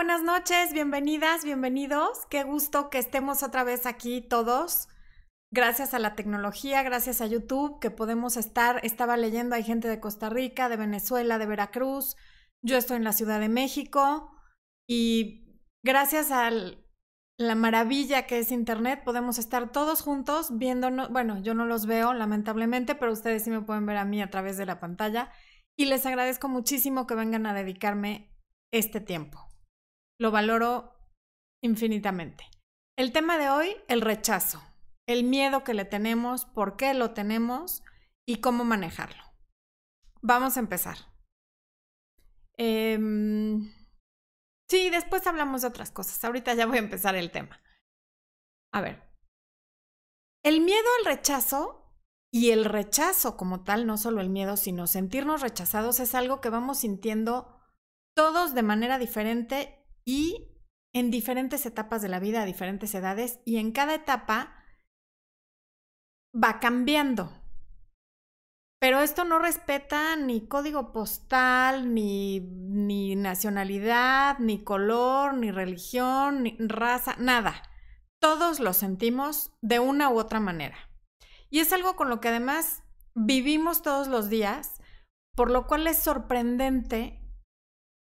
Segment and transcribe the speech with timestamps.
[0.00, 2.24] buenas noches, bienvenidas, bienvenidos.
[2.30, 4.88] Qué gusto que estemos otra vez aquí todos.
[5.52, 8.80] Gracias a la tecnología, gracias a YouTube, que podemos estar.
[8.82, 12.16] Estaba leyendo, hay gente de Costa Rica, de Venezuela, de Veracruz.
[12.62, 14.34] Yo estoy en la Ciudad de México
[14.88, 16.50] y gracias a
[17.36, 21.10] la maravilla que es Internet, podemos estar todos juntos viéndonos.
[21.10, 24.30] Bueno, yo no los veo, lamentablemente, pero ustedes sí me pueden ver a mí a
[24.30, 25.30] través de la pantalla.
[25.76, 28.34] Y les agradezco muchísimo que vengan a dedicarme
[28.72, 29.49] este tiempo.
[30.20, 30.92] Lo valoro
[31.62, 32.44] infinitamente.
[32.94, 34.62] El tema de hoy, el rechazo,
[35.06, 37.82] el miedo que le tenemos, por qué lo tenemos
[38.26, 39.22] y cómo manejarlo.
[40.20, 40.98] Vamos a empezar.
[42.58, 43.72] Em,
[44.68, 46.22] sí, después hablamos de otras cosas.
[46.22, 47.58] Ahorita ya voy a empezar el tema.
[48.72, 49.02] A ver.
[50.44, 51.94] El miedo al rechazo
[52.30, 56.50] y el rechazo como tal, no solo el miedo, sino sentirnos rechazados, es algo que
[56.50, 57.58] vamos sintiendo
[58.14, 60.48] todos de manera diferente y
[60.92, 64.64] en diferentes etapas de la vida, a diferentes edades, y en cada etapa
[66.34, 67.32] va cambiando.
[68.80, 76.56] Pero esto no respeta ni código postal, ni, ni nacionalidad, ni color, ni religión, ni
[76.58, 77.62] raza, nada.
[78.20, 80.76] Todos lo sentimos de una u otra manera.
[81.50, 82.82] Y es algo con lo que además
[83.14, 84.80] vivimos todos los días,
[85.34, 87.19] por lo cual es sorprendente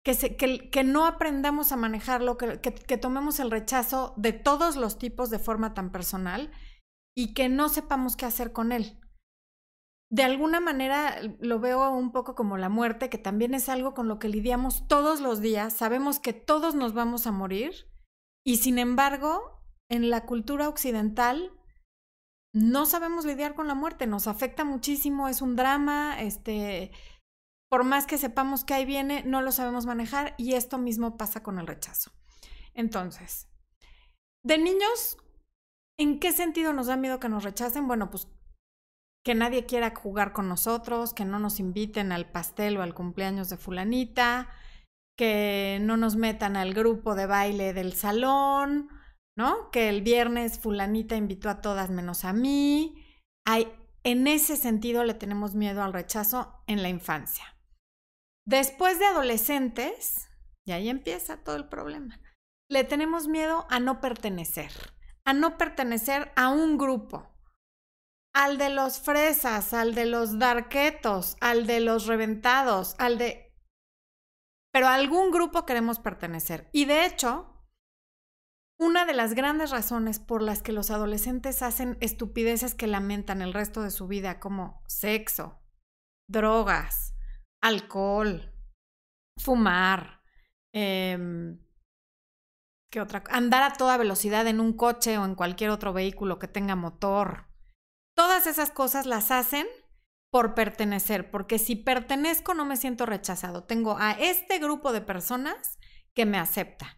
[0.04, 5.40] que, no aprendamos a manejarlo, que, que tomemos el rechazo de todos los tipos de
[5.40, 6.52] forma tan personal
[7.16, 9.00] y que no sepamos qué hacer con él.
[10.12, 14.08] De alguna manera lo veo un poco como la muerte, que también es algo con
[14.08, 17.74] lo que lidiamos todos los días, sabemos que todos nos vamos a morir
[18.44, 21.52] y sin embargo en la cultura occidental
[22.54, 26.92] no sabemos lidiar con la muerte, nos afecta muchísimo, es un drama, este,
[27.70, 31.44] por más que sepamos que ahí viene, no lo sabemos manejar y esto mismo pasa
[31.44, 32.12] con el rechazo.
[32.74, 33.48] Entonces,
[34.44, 35.18] de niños,
[35.98, 37.88] ¿en qué sentido nos da miedo que nos rechacen?
[37.88, 38.28] Bueno, pues
[39.24, 43.50] que nadie quiera jugar con nosotros, que no nos inviten al pastel o al cumpleaños
[43.50, 44.50] de fulanita,
[45.18, 48.90] que no nos metan al grupo de baile del salón,
[49.38, 49.70] ¿no?
[49.72, 53.06] Que el viernes fulanita invitó a todas menos a mí.
[53.46, 53.72] Hay,
[54.04, 57.59] en ese sentido le tenemos miedo al rechazo en la infancia.
[58.50, 60.28] Después de adolescentes,
[60.66, 62.20] y ahí empieza todo el problema,
[62.68, 64.72] le tenemos miedo a no pertenecer,
[65.24, 67.32] a no pertenecer a un grupo,
[68.34, 73.56] al de los fresas, al de los darquetos, al de los reventados, al de...
[74.74, 76.72] Pero a algún grupo queremos pertenecer.
[76.74, 77.68] Y de hecho,
[78.80, 83.54] una de las grandes razones por las que los adolescentes hacen estupideces que lamentan el
[83.54, 85.62] resto de su vida, como sexo,
[86.28, 87.09] drogas,
[87.62, 88.54] alcohol,
[89.38, 90.22] fumar,
[90.74, 91.60] em,
[92.92, 93.24] ¿qué otra?
[93.30, 97.48] Andar a toda velocidad en un coche o en cualquier otro vehículo que tenga motor.
[98.16, 99.68] Todas esas cosas las hacen
[100.32, 103.64] por pertenecer, porque si pertenezco no me siento rechazado.
[103.64, 105.80] Tengo a este grupo de personas
[106.14, 106.98] que me acepta.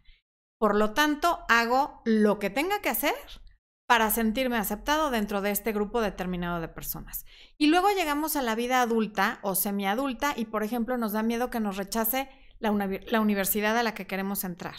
[0.58, 3.16] Por lo tanto, hago lo que tenga que hacer
[3.92, 7.26] para sentirme aceptado dentro de este grupo determinado de personas.
[7.58, 11.50] Y luego llegamos a la vida adulta o semiadulta y, por ejemplo, nos da miedo
[11.50, 14.78] que nos rechace la, la universidad a la que queremos entrar.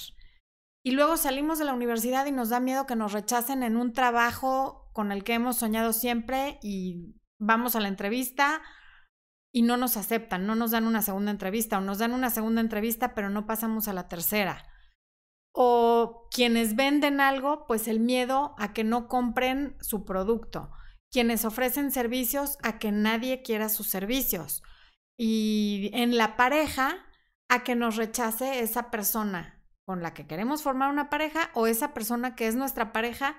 [0.82, 3.92] Y luego salimos de la universidad y nos da miedo que nos rechacen en un
[3.92, 8.62] trabajo con el que hemos soñado siempre y vamos a la entrevista
[9.52, 12.62] y no nos aceptan, no nos dan una segunda entrevista o nos dan una segunda
[12.62, 14.71] entrevista pero no pasamos a la tercera
[15.52, 20.70] o quienes venden algo, pues el miedo a que no compren su producto.
[21.10, 24.62] Quienes ofrecen servicios a que nadie quiera sus servicios.
[25.18, 27.06] Y en la pareja,
[27.48, 31.92] a que nos rechace esa persona con la que queremos formar una pareja o esa
[31.92, 33.36] persona que es nuestra pareja,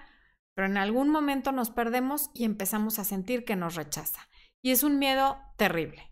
[0.53, 4.30] pero en algún momento nos perdemos y empezamos a sentir que nos rechaza.
[4.62, 6.12] Y es un miedo terrible.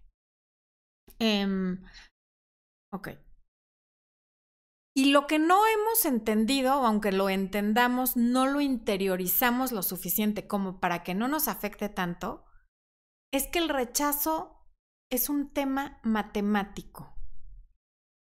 [1.20, 1.78] Eh,
[2.92, 3.10] ok.
[4.94, 10.80] Y lo que no hemos entendido, aunque lo entendamos, no lo interiorizamos lo suficiente como
[10.80, 12.46] para que no nos afecte tanto,
[13.32, 14.68] es que el rechazo
[15.10, 17.16] es un tema matemático.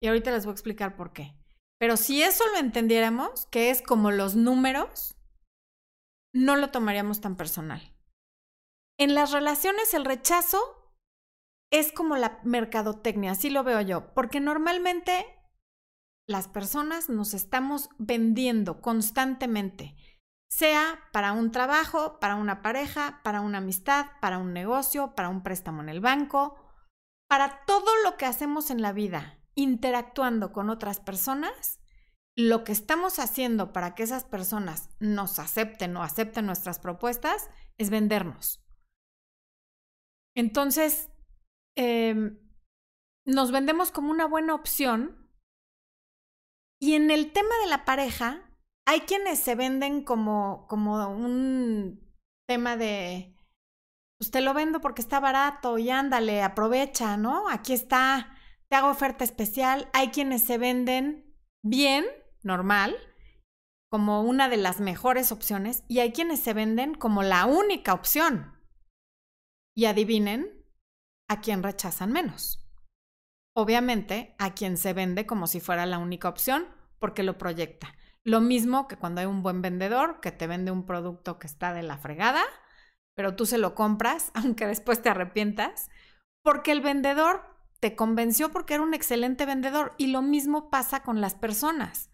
[0.01, 1.33] Y ahorita les voy a explicar por qué.
[1.79, 5.15] Pero si eso lo entendiéramos, que es como los números,
[6.33, 7.95] no lo tomaríamos tan personal.
[8.97, 10.93] En las relaciones el rechazo
[11.71, 15.25] es como la mercadotecnia, así lo veo yo, porque normalmente
[16.29, 19.95] las personas nos estamos vendiendo constantemente,
[20.47, 25.41] sea para un trabajo, para una pareja, para una amistad, para un negocio, para un
[25.41, 26.55] préstamo en el banco,
[27.27, 31.79] para todo lo que hacemos en la vida, interactuando con otras personas,
[32.35, 37.49] lo que estamos haciendo para que esas personas nos acepten o acepten nuestras propuestas
[37.79, 38.63] es vendernos.
[40.35, 41.09] Entonces,
[41.75, 42.37] em,
[43.25, 45.18] nos vendemos como una buena opción.
[46.81, 48.49] Y en el tema de la pareja,
[48.85, 51.99] hay quienes se venden como, como un
[52.47, 53.35] tema de,
[54.17, 57.49] pues te lo vendo porque está barato y ándale, aprovecha, ¿no?
[57.49, 58.35] Aquí está,
[58.69, 59.89] te hago oferta especial.
[59.93, 62.05] Hay quienes se venden bien
[62.41, 62.95] normal,
[63.91, 68.59] como una de las mejores opciones, y hay quienes se venden como la única opción.
[69.75, 70.65] Y adivinen
[71.29, 72.58] a quién rechazan menos.
[73.59, 76.65] Obviamente, a quien se vende como si fuera la única opción,
[76.97, 77.93] porque lo proyecta.
[78.23, 81.73] Lo mismo que cuando hay un buen vendedor que te vende un producto que está
[81.73, 82.41] de la fregada,
[83.17, 85.89] pero tú se lo compras, aunque después te arrepientas,
[86.41, 89.93] porque el vendedor te convenció porque era un excelente vendedor.
[89.97, 92.09] Y lo mismo pasa con las personas.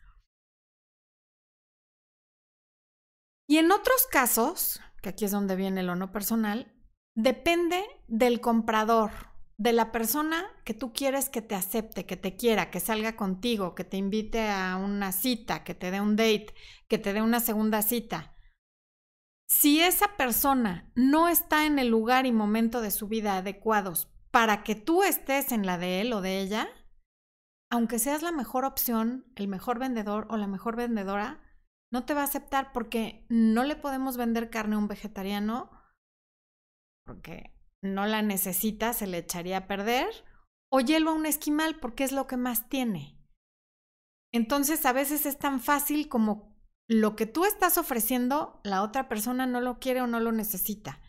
[3.48, 6.74] Y en otros casos, que aquí es donde viene lo no personal,
[7.16, 12.72] depende del comprador, de la persona que tú quieres que te acepte, que te quiera,
[12.72, 16.54] que salga contigo, que te invite a una cita, que te dé un date,
[16.88, 18.36] que te dé una segunda cita.
[19.48, 24.64] Si esa persona no está en el lugar y momento de su vida adecuados para
[24.64, 26.68] que tú estés en la de él o de ella,
[27.72, 31.42] aunque seas la mejor opción, el mejor vendedor o la mejor vendedora,
[31.92, 35.72] no te va a aceptar porque no le podemos vender carne a un vegetariano
[37.06, 37.55] porque
[37.86, 40.08] no la necesita, se le echaría a perder,
[40.70, 43.18] o hielo a un esquimal porque es lo que más tiene.
[44.34, 46.56] Entonces a veces es tan fácil como
[46.88, 51.00] lo que tú estás ofreciendo, la otra persona no lo quiere o no lo necesita.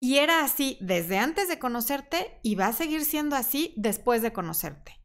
[0.00, 4.32] Y era así desde antes de conocerte y va a seguir siendo así después de
[4.32, 5.00] conocerte.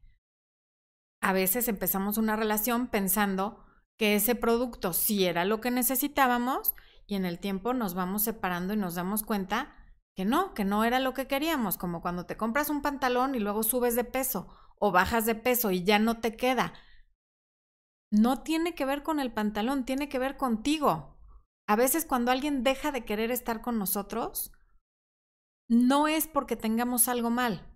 [1.22, 3.64] A veces empezamos una relación pensando
[3.98, 6.74] que ese producto sí era lo que necesitábamos
[7.06, 9.76] y en el tiempo nos vamos separando y nos damos cuenta
[10.18, 13.40] que no, que no era lo que queríamos, como cuando te compras un pantalón y
[13.40, 14.48] luego subes de peso
[14.80, 16.74] o bajas de peso y ya no te queda.
[18.12, 21.20] No tiene que ver con el pantalón, tiene que ver contigo.
[21.68, 24.52] A veces cuando alguien deja de querer estar con nosotros,
[25.70, 27.72] no es porque tengamos algo mal,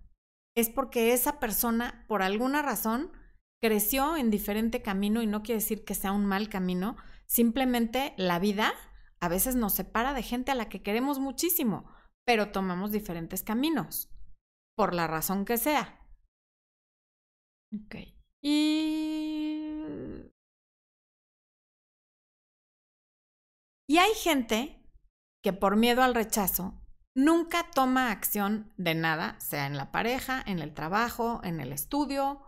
[0.56, 3.12] es porque esa persona, por alguna razón,
[3.60, 8.40] creció en diferente camino y no quiere decir que sea un mal camino, simplemente la
[8.40, 8.72] vida
[9.20, 11.88] a veces nos separa de gente a la que queremos muchísimo,
[12.24, 14.10] pero tomamos diferentes caminos,
[14.76, 15.98] por la razón que sea.
[17.74, 17.96] Ok.
[18.42, 19.82] Y...
[23.88, 24.82] Y hay gente
[25.42, 26.82] que por miedo al rechazo
[27.14, 32.42] nunca toma acción de nada, sea en la pareja, en el trabajo, en el estudio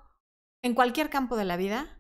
[0.65, 1.99] en cualquier campo de la vida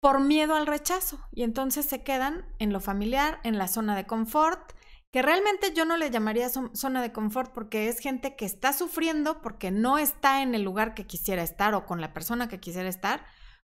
[0.00, 4.06] por miedo al rechazo y entonces se quedan en lo familiar, en la zona de
[4.06, 4.72] confort,
[5.12, 9.42] que realmente yo no le llamaría zona de confort porque es gente que está sufriendo
[9.42, 12.88] porque no está en el lugar que quisiera estar o con la persona que quisiera
[12.88, 13.26] estar,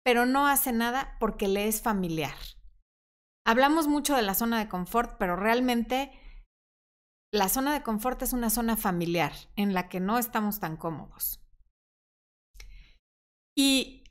[0.03, 2.35] pero no hace nada porque le es familiar.
[3.45, 6.11] Hablamos mucho de la zona de confort, pero realmente
[7.33, 11.43] la zona de confort es una zona familiar en la que no estamos tan cómodos.
[13.55, 14.05] Y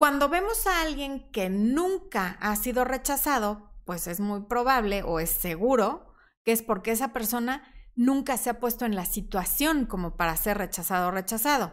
[0.00, 5.30] cuando vemos a alguien que nunca ha sido rechazado, pues es muy probable o es
[5.30, 7.62] seguro que es porque esa persona
[7.94, 11.72] nunca se ha puesto en la situación como para ser rechazado o rechazado.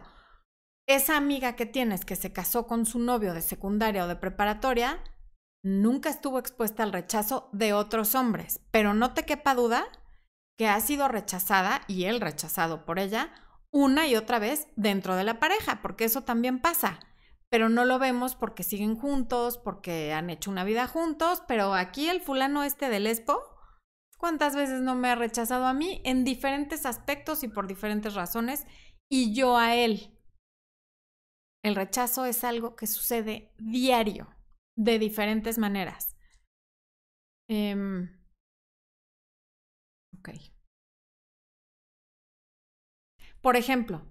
[0.86, 5.02] Esa amiga que tienes que se casó con su novio de secundaria o de preparatoria,
[5.62, 9.86] nunca estuvo expuesta al rechazo de otros hombres, pero no te quepa duda
[10.56, 13.32] que ha sido rechazada y él rechazado por ella
[13.70, 16.98] una y otra vez dentro de la pareja, porque eso también pasa.
[17.50, 22.08] Pero no lo vemos porque siguen juntos, porque han hecho una vida juntos, pero aquí
[22.08, 23.42] el fulano este del Espo,
[24.18, 28.66] ¿cuántas veces no me ha rechazado a mí en diferentes aspectos y por diferentes razones?
[29.10, 30.16] Y yo a él.
[31.64, 34.28] El rechazo es algo que sucede diario,
[34.76, 36.16] de diferentes maneras.
[37.48, 37.74] Eh,
[40.16, 40.30] ok.
[43.42, 44.06] Por ejemplo,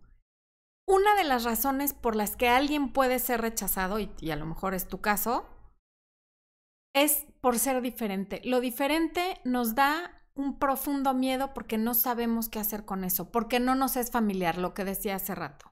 [0.90, 4.74] una de las razones por las que alguien puede ser rechazado, y, a lo mejor
[4.74, 5.48] es tu caso,
[6.96, 8.42] es por ser diferente.
[8.44, 13.60] Lo diferente nos da un profundo miedo porque no sabemos qué hacer con eso, porque
[13.60, 15.72] no nos es familiar, lo que decía hace rato.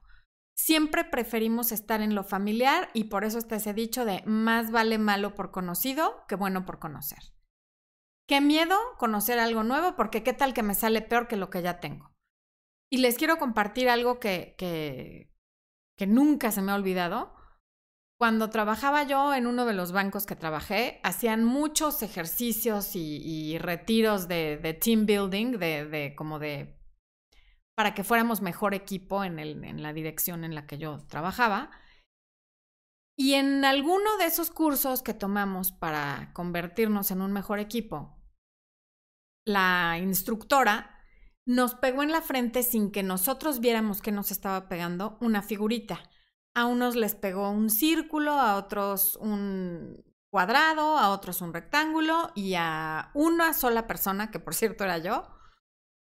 [0.56, 4.98] Siempre preferimos estar en lo familiar y por eso está ese dicho de más vale
[4.98, 7.32] malo por conocido que bueno por conocer.
[8.28, 11.62] Qué miedo conocer algo nuevo porque qué tal que me sale peor que lo que
[11.62, 12.12] ya tengo.
[12.90, 17.34] Y les quiero compartir algo que, que, nunca se me ha olvidado.
[18.18, 24.26] cuando trabajaba yo en uno de los bancos que trabajé, hacían muchos ejercicios y, retiros
[24.26, 26.76] de, team building, de, como de
[27.76, 31.70] para que fuéramos mejor equipo en, en la dirección en la que yo trabajaba.
[33.16, 38.16] Y en alguno de esos cursos que tomamos para convertirnos en un mejor equipo,
[39.44, 40.97] la instructora
[41.48, 45.98] nos pegó en la frente sin que nosotros viéramos que nos estaba pegando una figurita.
[46.54, 52.52] A unos les pegó un círculo, a otros un cuadrado, a otros un rectángulo y
[52.54, 55.26] a una sola persona, que por cierto era yo,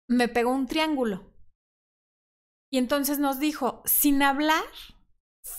[0.09, 1.33] me pegó un triángulo.
[2.69, 4.65] Y entonces nos dijo, sin hablar,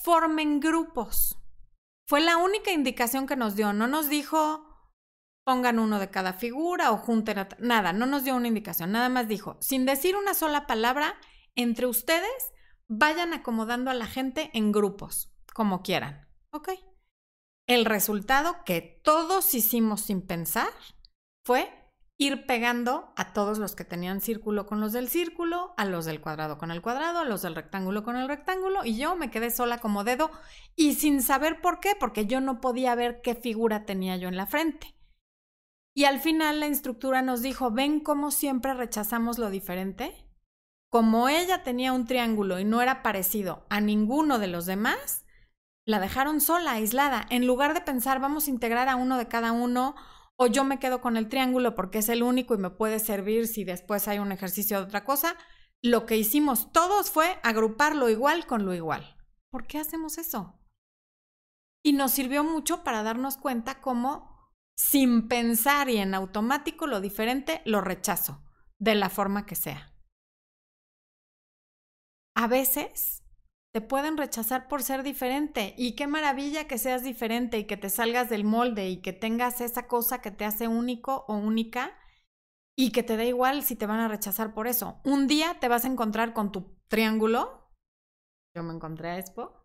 [0.03, 1.37] formen grupos.
[2.05, 3.71] Fue la única indicación que nos dio.
[3.71, 4.68] No nos dijo,
[5.49, 9.27] pongan uno de cada figura o junten nada, no nos dio una indicación, nada más
[9.27, 11.15] dijo, sin decir una sola palabra,
[11.55, 12.53] entre ustedes
[12.87, 16.29] vayan acomodando a la gente en grupos, como quieran.
[16.51, 16.69] ¿Ok?
[17.65, 20.69] El resultado que todos hicimos sin pensar
[21.43, 21.67] fue
[22.19, 26.21] ir pegando a todos los que tenían círculo con los del círculo, a los del
[26.21, 29.49] cuadrado con el cuadrado, a los del rectángulo con el rectángulo, y yo me quedé
[29.49, 30.29] sola como dedo
[30.75, 34.37] y sin saber por qué, porque yo no podía ver qué figura tenía yo en
[34.37, 34.98] la frente.
[35.95, 40.25] Y al final la instructora nos dijo, ven cómo siempre rechazamos lo diferente.
[40.89, 45.25] Como ella tenía un triángulo y no era parecido a ninguno de los demás,
[45.85, 47.25] la dejaron sola, aislada.
[47.29, 49.95] En lugar de pensar, vamos a integrar a uno de cada uno,
[50.35, 53.47] o yo me quedo con el triángulo porque es el único y me puede servir
[53.47, 55.35] si después hay un ejercicio de otra cosa,
[55.81, 59.17] lo que hicimos todos fue agrupar lo igual con lo igual.
[59.49, 60.59] ¿Por qué hacemos eso?
[61.83, 64.38] Y nos sirvió mucho para darnos cuenta cómo
[64.79, 68.41] sin pensar y en automático lo diferente lo rechazo,
[68.77, 69.93] de la forma que sea.
[72.33, 73.21] A veces
[73.73, 77.89] te pueden rechazar por ser diferente y qué maravilla que seas diferente y que te
[77.89, 81.99] salgas del molde y que tengas esa cosa que te hace único o única
[82.77, 85.01] y que te da igual si te van a rechazar por eso.
[85.03, 87.69] Un día te vas a encontrar con tu triángulo,
[88.55, 89.61] yo me encontré a Expo,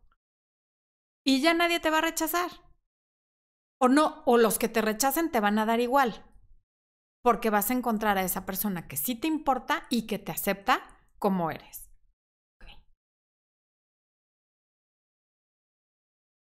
[1.25, 2.51] y ya nadie te va a rechazar
[3.81, 6.25] o no, o los que te rechacen te van a dar igual,
[7.23, 10.83] porque vas a encontrar a esa persona que sí te importa y que te acepta
[11.19, 11.91] como eres.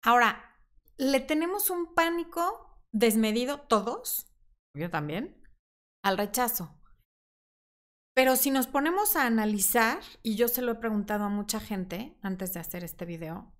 [0.05, 0.59] Ahora,
[0.97, 4.29] le tenemos un pánico desmedido todos,
[4.75, 5.41] yo también,
[6.03, 6.77] al rechazo.
[8.13, 12.17] Pero si nos ponemos a analizar, y yo se lo he preguntado a mucha gente
[12.21, 13.55] antes de hacer este video,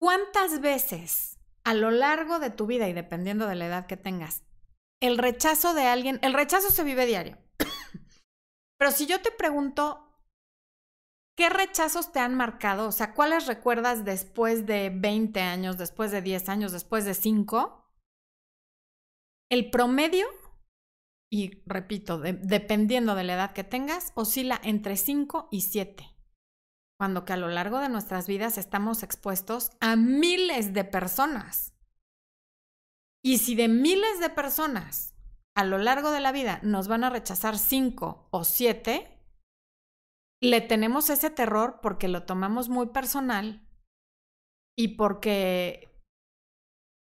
[0.00, 1.35] ¿cuántas veces
[1.66, 4.44] a lo largo de tu vida y dependiendo de la edad que tengas,
[5.02, 7.38] el rechazo de alguien, el rechazo se vive diario.
[8.78, 10.16] Pero si yo te pregunto,
[11.36, 12.86] ¿qué rechazos te han marcado?
[12.86, 17.84] O sea, ¿cuáles recuerdas después de 20 años, después de 10 años, después de 5?
[19.50, 20.28] El promedio,
[21.32, 26.15] y repito, dependiendo de la edad que tengas, oscila entre 5 y 7
[26.98, 31.74] cuando que a lo largo de nuestras vidas estamos expuestos a miles de personas.
[33.24, 35.14] Y si de miles de personas
[35.56, 39.16] a lo largo de la vida nos van a rechazar cinco o siete,
[40.42, 43.66] le tenemos ese terror porque lo tomamos muy personal
[44.78, 45.92] y porque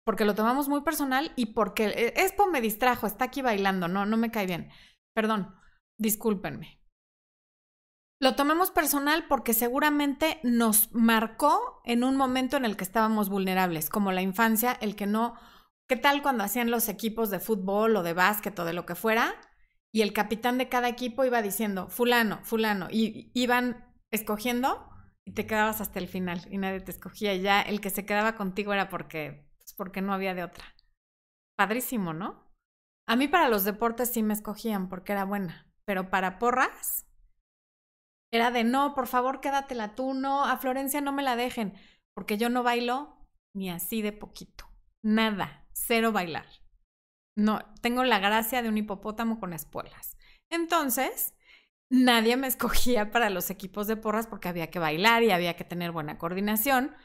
[0.05, 4.17] porque lo tomamos muy personal y porque Expo me distrajo, está aquí bailando, no, no
[4.17, 4.69] me cae bien.
[5.15, 5.55] Perdón,
[5.97, 6.82] discúlpenme.
[8.23, 13.89] Lo tomamos personal porque seguramente nos marcó en un momento en el que estábamos vulnerables,
[13.89, 15.35] como la infancia, el que no,
[15.89, 18.95] ¿qué tal cuando hacían los equipos de fútbol o de básquet o de lo que
[18.95, 19.35] fuera?
[19.91, 24.89] Y el capitán de cada equipo iba diciendo, fulano, fulano, y iban escogiendo
[25.25, 27.33] y te quedabas hasta el final y nadie te escogía.
[27.33, 30.63] Y ya el que se quedaba contigo era porque, pues porque no había de otra.
[31.57, 32.49] Padrísimo, ¿no?
[33.05, 37.05] A mí para los deportes sí me escogían porque era buena, pero para porras
[38.33, 41.75] era de, no, por favor, quédatela tú, no, a Florencia no me la dejen,
[42.15, 43.15] porque yo no bailo
[43.55, 44.65] ni así de poquito.
[45.03, 46.47] Nada, cero bailar.
[47.37, 50.17] No, tengo la gracia de un hipopótamo con espuelas.
[50.49, 51.35] Entonces,
[51.91, 55.63] nadie me escogía para los equipos de porras porque había que bailar y había que
[55.63, 56.95] tener buena coordinación.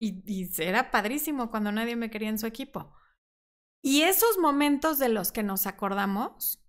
[0.00, 2.94] Y, y, era padrísimo cuando nadie me quería en su equipo.
[3.82, 6.64] Y esos momentos de los que nos acordamos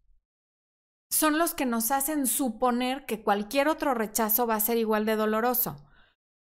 [1.10, 5.16] son los que nos hacen suponer que cualquier otro rechazo va a ser igual de
[5.16, 5.86] doloroso.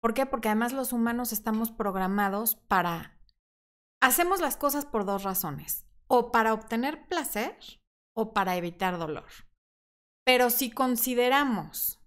[0.00, 0.26] ¿Por qué?
[0.26, 3.18] Porque además los humanos estamos programados para...
[4.02, 7.56] Hacemos las cosas por dos razones, o para obtener placer
[8.16, 9.26] o para evitar dolor.
[10.24, 12.02] Pero si consideramos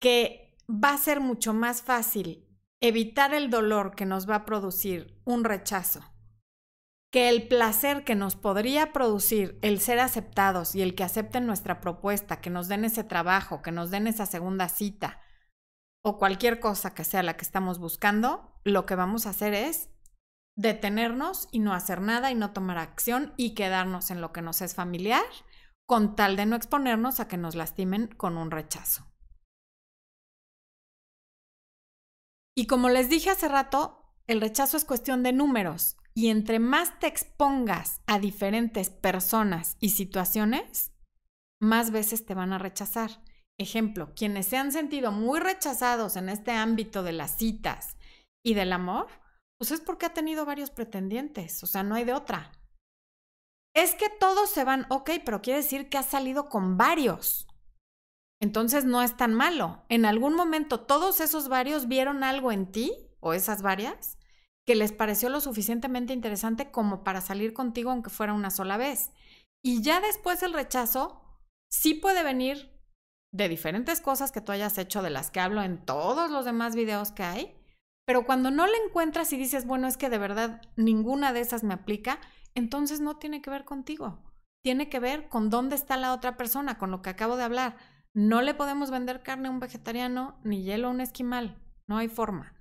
[0.00, 2.48] que va a ser mucho más fácil
[2.80, 6.00] evitar el dolor que nos va a producir un rechazo
[7.10, 11.80] que el placer que nos podría producir el ser aceptados y el que acepten nuestra
[11.80, 15.20] propuesta, que nos den ese trabajo, que nos den esa segunda cita
[16.02, 19.90] o cualquier cosa que sea la que estamos buscando, lo que vamos a hacer es
[20.56, 24.62] detenernos y no hacer nada y no tomar acción y quedarnos en lo que nos
[24.62, 25.24] es familiar
[25.86, 29.06] con tal de no exponernos a que nos lastimen con un rechazo.
[32.54, 36.98] Y como les dije hace rato, el rechazo es cuestión de números y entre más
[36.98, 40.92] te expongas a diferentes personas y situaciones,
[41.62, 43.22] más veces te van a rechazar.
[43.58, 47.96] Ejemplo, quienes se han sentido muy rechazados en este ámbito de las citas
[48.44, 49.06] y del amor,
[49.58, 52.52] pues es porque ha tenido varios pretendientes, o sea, no hay de otra.
[53.74, 57.48] Es que todos se van, ok, pero quiere decir que has salido con varios.
[58.42, 59.86] Entonces no es tan malo.
[59.88, 64.18] En algún momento todos esos varios vieron algo en ti, o esas varias,
[64.70, 69.10] que les pareció lo suficientemente interesante como para salir contigo aunque fuera una sola vez.
[69.64, 71.20] Y ya después el rechazo
[71.68, 72.70] sí puede venir
[73.34, 76.76] de diferentes cosas que tú hayas hecho, de las que hablo en todos los demás
[76.76, 77.60] videos que hay,
[78.06, 81.64] pero cuando no le encuentras y dices, bueno, es que de verdad ninguna de esas
[81.64, 82.20] me aplica,
[82.54, 84.22] entonces no tiene que ver contigo.
[84.62, 87.76] Tiene que ver con dónde está la otra persona, con lo que acabo de hablar.
[88.14, 91.60] No le podemos vender carne a un vegetariano ni hielo a un esquimal.
[91.88, 92.59] No hay forma.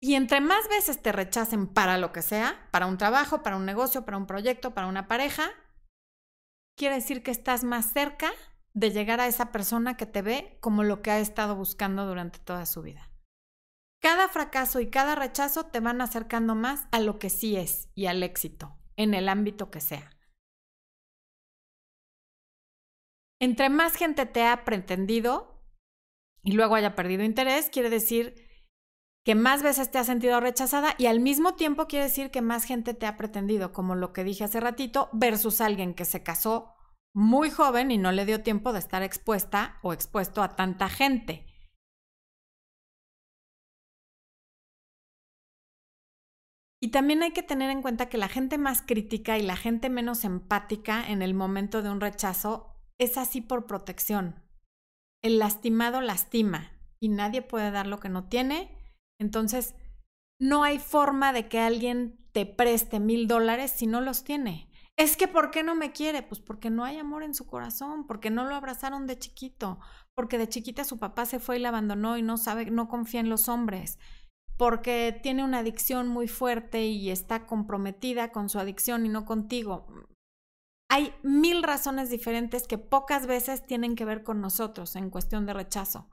[0.00, 3.66] Y entre más veces te rechacen para lo que sea, para un trabajo, para un
[3.66, 5.50] negocio, para un proyecto, para una pareja,
[6.76, 8.30] quiere decir que estás más cerca
[8.72, 12.38] de llegar a esa persona que te ve como lo que ha estado buscando durante
[12.38, 13.10] toda su vida.
[14.00, 18.06] Cada fracaso y cada rechazo te van acercando más a lo que sí es y
[18.06, 20.10] al éxito en el ámbito que sea.
[23.38, 25.62] Entre más gente te ha pretendido
[26.42, 28.46] y luego haya perdido interés, quiere decir
[29.24, 32.64] que más veces te has sentido rechazada y al mismo tiempo quiere decir que más
[32.64, 36.76] gente te ha pretendido, como lo que dije hace ratito, versus alguien que se casó
[37.12, 41.46] muy joven y no le dio tiempo de estar expuesta o expuesto a tanta gente.
[46.80, 49.88] Y también hay que tener en cuenta que la gente más crítica y la gente
[49.88, 54.42] menos empática en el momento de un rechazo es así por protección.
[55.22, 58.76] El lastimado lastima y nadie puede dar lo que no tiene.
[59.18, 59.74] Entonces,
[60.38, 64.70] no hay forma de que alguien te preste mil dólares si no los tiene.
[64.98, 66.22] Es que ¿por qué no me quiere?
[66.22, 69.78] Pues porque no hay amor en su corazón, porque no lo abrazaron de chiquito,
[70.14, 73.20] porque de chiquita su papá se fue y la abandonó y no sabe, no confía
[73.20, 73.98] en los hombres,
[74.56, 79.86] porque tiene una adicción muy fuerte y está comprometida con su adicción y no contigo.
[80.88, 85.52] Hay mil razones diferentes que pocas veces tienen que ver con nosotros en cuestión de
[85.52, 86.08] rechazo.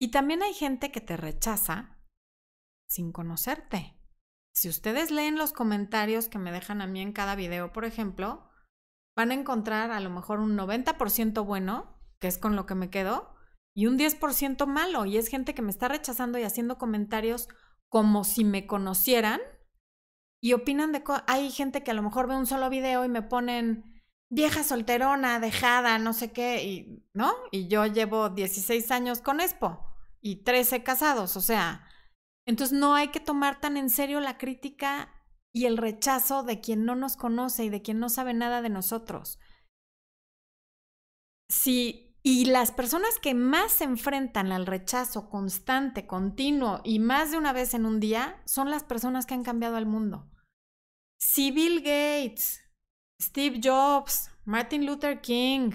[0.00, 1.98] Y también hay gente que te rechaza
[2.88, 3.96] sin conocerte.
[4.52, 8.50] Si ustedes leen los comentarios que me dejan a mí en cada video, por ejemplo,
[9.14, 12.90] van a encontrar a lo mejor un 90% bueno que es con lo que me
[12.90, 13.34] quedo,
[13.74, 17.48] y un 10% malo, y es gente que me está rechazando y haciendo comentarios
[17.88, 19.40] como si me conocieran
[20.40, 21.02] y opinan de...
[21.26, 25.40] Hay gente que a lo mejor ve un solo video y me ponen vieja solterona,
[25.40, 27.32] dejada, no sé qué, y, ¿no?
[27.50, 29.86] Y yo llevo 16 años con Expo
[30.20, 31.86] y 13 casados, o sea,
[32.46, 35.12] entonces no hay que tomar tan en serio la crítica
[35.52, 38.70] y el rechazo de quien no nos conoce y de quien no sabe nada de
[38.70, 39.38] nosotros.
[41.48, 47.38] Si y las personas que más se enfrentan al rechazo constante, continuo y más de
[47.38, 50.30] una vez en un día son las personas que han cambiado al mundo.
[51.18, 52.60] Si Bill Gates,
[53.20, 55.70] Steve Jobs, Martin Luther King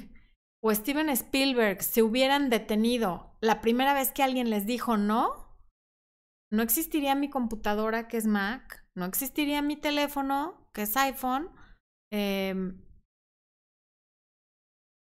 [0.62, 5.58] o Steven Spielberg se hubieran detenido la primera vez que alguien les dijo no,
[6.52, 11.50] no existiría mi computadora que es Mac, no existiría mi teléfono que es iPhone,
[12.12, 12.54] eh,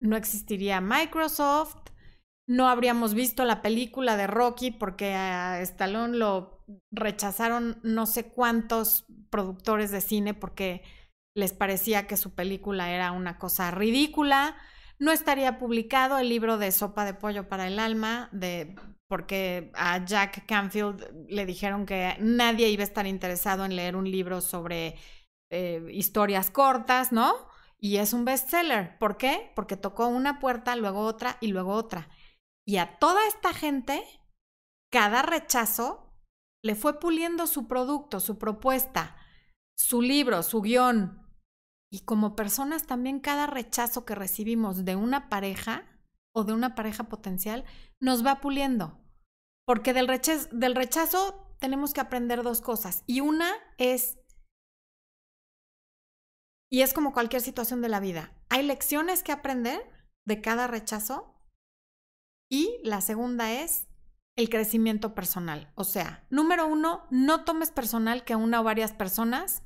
[0.03, 1.77] no existiría Microsoft,
[2.47, 9.05] no habríamos visto la película de Rocky porque a Stallone lo rechazaron no sé cuántos
[9.29, 10.83] productores de cine porque
[11.35, 14.57] les parecía que su película era una cosa ridícula.
[14.99, 18.75] No estaría publicado el libro de Sopa de Pollo para el Alma, de,
[19.07, 24.11] porque a Jack Canfield le dijeron que nadie iba a estar interesado en leer un
[24.11, 24.95] libro sobre
[25.49, 27.33] eh, historias cortas, ¿no?
[27.84, 28.98] Y es un bestseller.
[28.98, 29.52] ¿Por qué?
[29.56, 32.10] Porque tocó una puerta, luego otra y luego otra.
[32.65, 34.02] Y a toda esta gente,
[34.89, 36.15] cada rechazo
[36.63, 39.17] le fue puliendo su producto, su propuesta,
[39.78, 41.28] su libro, su guion.
[41.91, 45.84] Y como personas también cada rechazo que recibimos de una pareja
[46.34, 47.65] o de una pareja potencial
[48.00, 48.98] nos va puliendo.
[49.65, 53.04] Porque del rechazo, del rechazo tenemos que aprender dos cosas.
[53.08, 54.17] Y una es,
[56.73, 59.88] y es como cualquier situación de la vida, hay lecciones que aprender
[60.25, 61.39] de cada rechazo.
[62.49, 63.88] Y la segunda es
[64.36, 65.71] el crecimiento personal.
[65.75, 69.62] O sea, número uno, no tomes personal que una o varias personas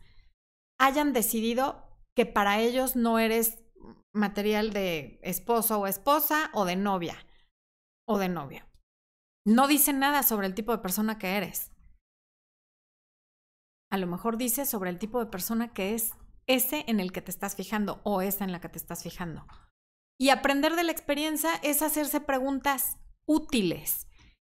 [0.80, 3.64] hayan decidido que para ellos no eres
[4.12, 7.16] material de esposo o esposa o de novia
[8.06, 8.66] o de novio.
[9.46, 11.72] No dice nada sobre el tipo de persona que eres.
[13.90, 16.12] A lo mejor dice sobre el tipo de persona que es
[16.48, 19.46] ese en el que te estás fijando o esa en la que te estás fijando.
[20.20, 24.08] Y aprender de la experiencia es hacerse preguntas útiles.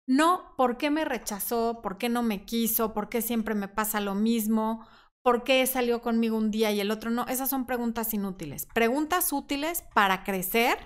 [0.08, 4.00] No por qué me rechazó, por qué no me quiso, por qué siempre me pasa
[4.00, 4.86] lo mismo,
[5.24, 7.26] por qué salió conmigo un día y el otro no.
[7.26, 8.68] Esas son preguntas inútiles.
[8.68, 10.78] Preguntas útiles para crecer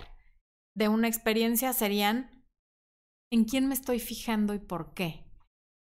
[0.74, 2.46] de una experiencia serían
[3.30, 5.29] ¿en quién me estoy fijando y por qué?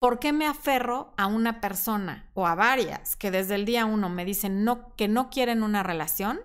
[0.04, 4.10] ¿Por qué me aferro a una persona o a varias que desde el día uno
[4.10, 4.66] me dicen
[4.98, 6.42] que no quieren una relación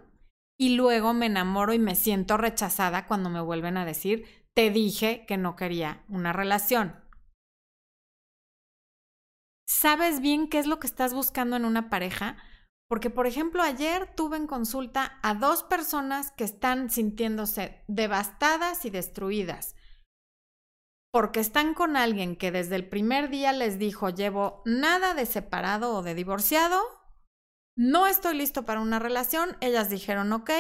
[0.58, 5.26] y luego me enamoro y me siento rechazada cuando me vuelven a decir te dije
[5.28, 7.04] que no quería una relación.
[9.68, 12.38] ¿Sabes bien qué es lo que estás buscando en una pareja?
[12.88, 18.90] Porque, por ejemplo, ayer tuve en consulta a dos personas que están sintiéndose devastadas y
[18.90, 19.76] destruidas
[21.12, 25.96] porque están con alguien que desde el primer día les dijo llevo nada de separado
[25.96, 26.82] o de divorciado,
[27.76, 30.52] no estoy listo para una relación, ellas dijeron ok,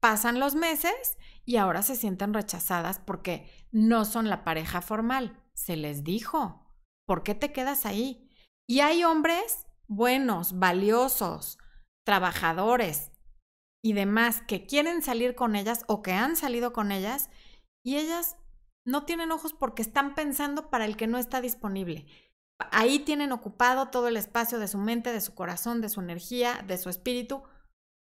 [0.00, 5.42] pasan los meses y ahora se sienten rechazadas porque no son la pareja formal.
[5.54, 6.66] Se les dijo,
[7.06, 8.30] ¿por qué te quedas ahí?
[8.68, 11.58] Y hay hombres buenos, valiosos,
[12.04, 13.12] trabajadores
[13.82, 17.30] y demás que quieren salir con ellas o que han salido con ellas
[17.84, 18.36] y ellas
[18.88, 22.06] no tienen ojos porque están pensando para el que no está disponible.
[22.72, 26.64] Ahí tienen ocupado todo el espacio de su mente, de su corazón, de su energía,
[26.66, 27.42] de su espíritu.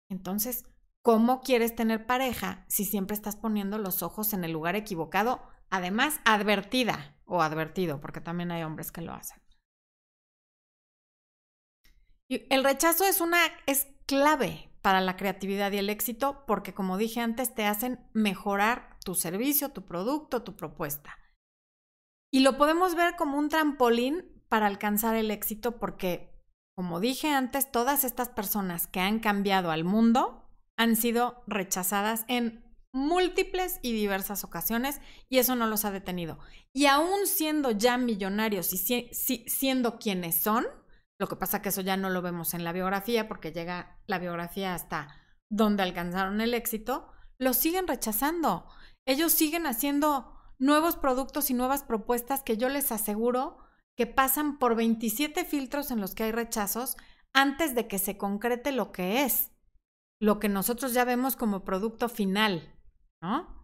[0.09, 0.65] Entonces,
[1.03, 5.41] ¿Cómo quieres tener pareja si siempre estás poniendo los ojos en el lugar equivocado?
[5.71, 9.41] Además, advertida o advertido, porque también hay hombres que lo hacen.
[12.29, 17.21] El rechazo es una es clave para la creatividad y el éxito porque como dije
[17.21, 21.17] antes te hacen mejorar tu servicio, tu producto, tu propuesta.
[22.33, 26.31] Y lo podemos ver como un trampolín para alcanzar el éxito porque
[26.81, 32.65] como dije antes, todas estas personas que han cambiado al mundo han sido rechazadas en
[32.93, 36.39] múltiples y diversas ocasiones y eso no los ha detenido.
[36.73, 40.67] Y aún siendo ya millonarios y siendo quienes son,
[41.21, 44.19] lo que pasa que eso ya no lo vemos en la biografía porque llega la
[44.19, 45.15] biografía hasta
[45.51, 48.67] donde alcanzaron el éxito, lo siguen rechazando.
[49.05, 53.59] Ellos siguen haciendo nuevos productos y nuevas propuestas que yo les aseguro
[53.97, 56.97] que pasan por 27 filtros en los que hay rechazos
[57.35, 59.53] antes de que se concrete lo que es
[60.21, 62.75] lo que nosotros ya vemos como producto final,
[63.21, 63.60] ¿no?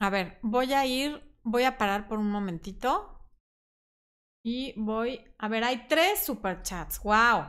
[0.00, 3.14] A ver, voy a ir, voy a parar por un momentito.
[4.44, 7.02] Y voy, a ver, hay tres superchats.
[7.02, 7.46] ¡Wow!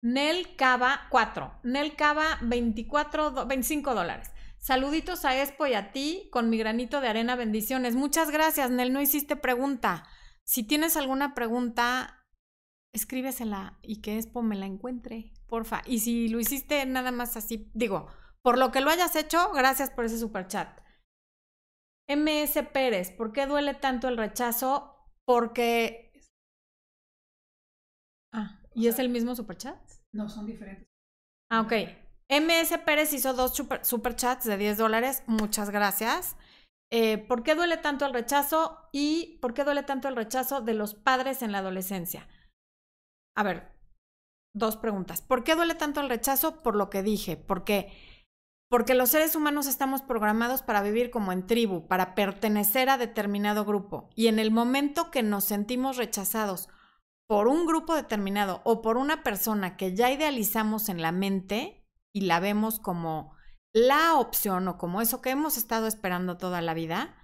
[0.00, 1.58] Nel Cava, cuatro.
[1.64, 4.30] Nel Cava, 24, 25 dólares.
[4.58, 7.36] Saluditos a Expo y a ti con mi granito de arena.
[7.36, 7.96] Bendiciones.
[7.96, 8.92] Muchas gracias, Nel.
[8.92, 10.06] No hiciste pregunta.
[10.44, 12.24] Si tienes alguna pregunta,
[12.92, 15.82] escríbesela y que Expo me la encuentre, porfa.
[15.84, 18.08] Y si lo hiciste nada más así, digo,
[18.42, 20.68] por lo que lo hayas hecho, gracias por ese super chat.
[22.08, 24.94] MS Pérez, ¿por qué duele tanto el rechazo?
[25.26, 26.12] Porque.
[28.32, 29.78] Ah, ¿y es el mismo super chat?
[30.12, 30.88] No, son diferentes.
[31.50, 31.72] Ah, ok.
[32.30, 35.22] MS Pérez hizo dos super, chats de 10 dólares.
[35.26, 36.36] Muchas gracias.
[36.90, 38.88] Eh, ¿Por qué duele tanto el rechazo?
[38.92, 42.26] Y ¿por qué duele tanto el rechazo de los padres en la adolescencia?
[43.36, 43.72] A ver,
[44.54, 45.22] dos preguntas.
[45.22, 46.62] ¿Por qué duele tanto el rechazo?
[46.62, 47.92] Por lo que dije, porque
[48.68, 53.64] porque los seres humanos estamos programados para vivir como en tribu, para pertenecer a determinado
[53.64, 54.10] grupo.
[54.14, 56.68] Y en el momento que nos sentimos rechazados
[57.26, 62.22] por un grupo determinado o por una persona que ya idealizamos en la mente y
[62.22, 63.34] la vemos como
[63.72, 67.16] la opción o como eso que hemos estado esperando toda la vida,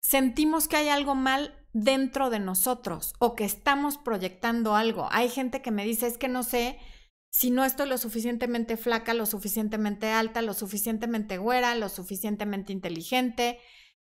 [0.00, 5.08] sentimos que hay algo mal dentro de nosotros o que estamos proyectando algo.
[5.12, 6.78] Hay gente que me dice, es que no sé
[7.30, 13.60] si no estoy lo suficientemente flaca, lo suficientemente alta, lo suficientemente güera, lo suficientemente inteligente,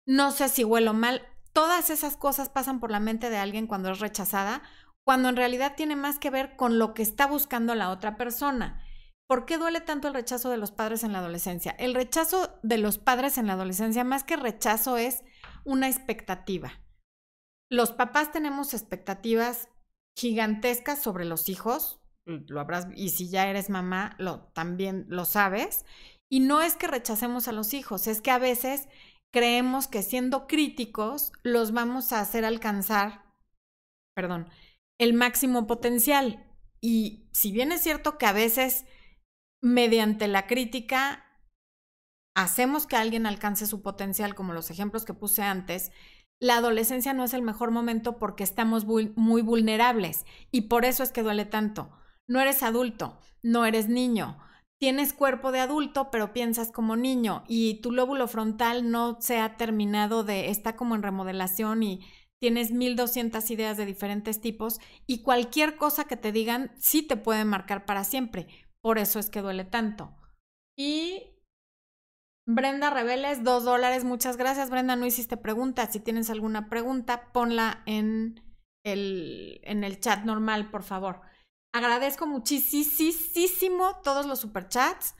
[0.07, 1.27] no sé si huelo mal.
[1.53, 4.63] Todas esas cosas pasan por la mente de alguien cuando es rechazada,
[5.05, 8.83] cuando en realidad tiene más que ver con lo que está buscando la otra persona.
[9.27, 11.73] ¿Por qué duele tanto el rechazo de los padres en la adolescencia?
[11.79, 15.23] El rechazo de los padres en la adolescencia, más que rechazo, es
[15.65, 16.73] una expectativa.
[17.71, 19.69] Los papás tenemos expectativas
[20.17, 25.85] gigantescas sobre los hijos, lo habrás, y si ya eres mamá, lo, también lo sabes.
[26.31, 28.89] Y no es que rechacemos a los hijos, es que a veces
[29.33, 33.25] creemos que siendo críticos los vamos a hacer alcanzar,
[34.15, 34.49] perdón,
[34.99, 36.47] el máximo potencial.
[36.81, 38.85] Y si bien es cierto que a veces
[39.63, 41.25] mediante la crítica
[42.37, 45.93] hacemos que alguien alcance su potencial, como los ejemplos que puse antes,
[46.41, 51.13] la adolescencia no es el mejor momento porque estamos muy vulnerables y por eso es
[51.13, 51.91] que duele tanto.
[52.29, 54.39] No eres adulto, no eres niño.
[54.81, 59.57] Tienes cuerpo de adulto, pero piensas como niño y tu lóbulo frontal no se ha
[59.57, 62.07] terminado de, está como en remodelación y
[62.41, 67.45] tienes 1200 ideas de diferentes tipos y cualquier cosa que te digan sí te puede
[67.45, 68.49] marcar para siempre.
[68.83, 70.15] Por eso es que duele tanto.
[70.77, 71.35] Y
[72.47, 74.05] Brenda Reveles, dos dólares.
[74.05, 74.97] Muchas gracias, Brenda.
[74.97, 75.87] No hiciste pregunta.
[75.87, 78.43] Si tienes alguna pregunta, ponla en
[78.85, 81.23] el, en el chat normal, por favor.
[81.75, 85.17] Agradezco muchísimo todos los superchats.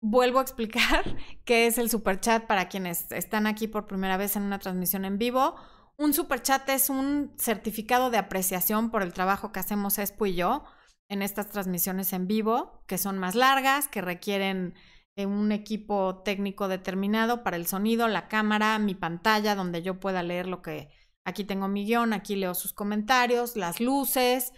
[0.00, 1.04] Vuelvo a explicar
[1.44, 5.16] qué es el superchat para quienes están aquí por primera vez en una transmisión en
[5.16, 5.54] vivo.
[5.96, 10.64] Un superchat es un certificado de apreciación por el trabajo que hacemos Espo y yo
[11.08, 14.74] en estas transmisiones en vivo, que son más largas, que requieren
[15.14, 20.24] eh, un equipo técnico determinado para el sonido, la cámara, mi pantalla, donde yo pueda
[20.24, 20.90] leer lo que
[21.24, 24.52] aquí tengo mi guion, aquí leo sus comentarios, las luces,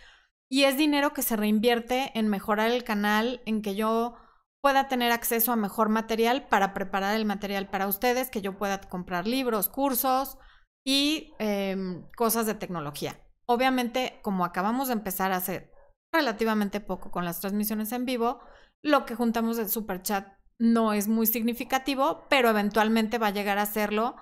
[0.50, 4.16] y es dinero que se reinvierte en mejorar el canal, en que yo
[4.61, 8.80] pueda tener acceso a mejor material para preparar el material para ustedes, que yo pueda
[8.80, 10.38] comprar libros, cursos
[10.87, 13.20] y em, cosas de tecnología.
[13.46, 15.70] Obviamente, como acabamos de empezar hace
[16.12, 18.40] relativamente poco con las transmisiones en vivo,
[18.83, 20.28] lo que juntamos del super chat
[20.59, 24.16] no es muy significativo, pero eventualmente va a llegar a serlo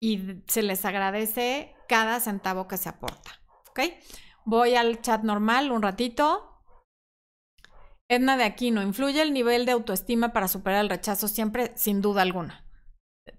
[0.00, 3.30] y se les agradece cada centavo que se aporta.
[3.70, 3.80] ¿Ok?
[4.50, 6.62] Voy al chat normal un ratito.
[8.08, 11.28] Edna de Aquino, ¿influye el nivel de autoestima para superar el rechazo?
[11.28, 12.64] Siempre, sin duda alguna.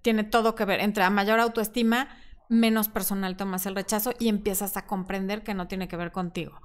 [0.04, 0.82] Tiene todo que ver.
[0.82, 2.10] Entre a mayor autoestima,
[2.48, 6.62] menos personal tomas el rechazo y empiezas a comprender que no tiene que ver contigo.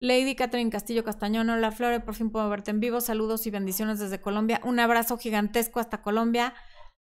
[0.00, 3.00] Lady Catherine Castillo Castañón, hola Flore, por fin puedo verte en vivo.
[3.00, 4.60] Saludos y bendiciones desde Colombia.
[4.64, 6.54] Un abrazo gigantesco hasta Colombia.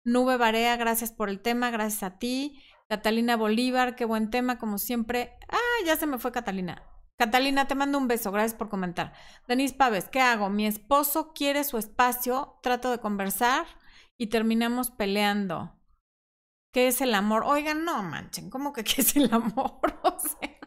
[0.05, 2.63] Nube Barea, gracias por el tema, gracias a ti.
[2.89, 5.39] Catalina Bolívar, qué buen tema, como siempre.
[5.49, 6.83] Ah, ya se me fue Catalina.
[7.19, 9.13] Catalina, te mando un beso, gracias por comentar.
[9.47, 10.49] Denise Paves, ¿qué hago?
[10.49, 13.67] Mi esposo quiere su espacio, trato de conversar
[14.17, 15.75] y terminamos peleando.
[16.73, 17.43] ¿Qué es el amor?
[17.45, 19.81] Oigan, no manchen, ¿cómo que qué es el amor?
[20.03, 20.59] O sea,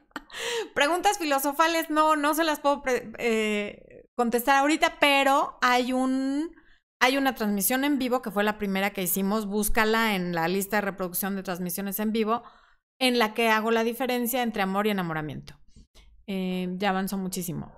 [0.75, 2.83] preguntas filosofales, no, no se las puedo
[3.17, 6.55] eh, contestar ahorita, pero hay un
[7.01, 10.77] hay una transmisión en vivo que fue la primera que hicimos, búscala en la lista
[10.77, 12.43] de reproducción de transmisiones en vivo,
[12.99, 15.59] en la que hago la diferencia entre amor y enamoramiento.
[16.27, 17.73] Eh, ya avanzó muchísimo.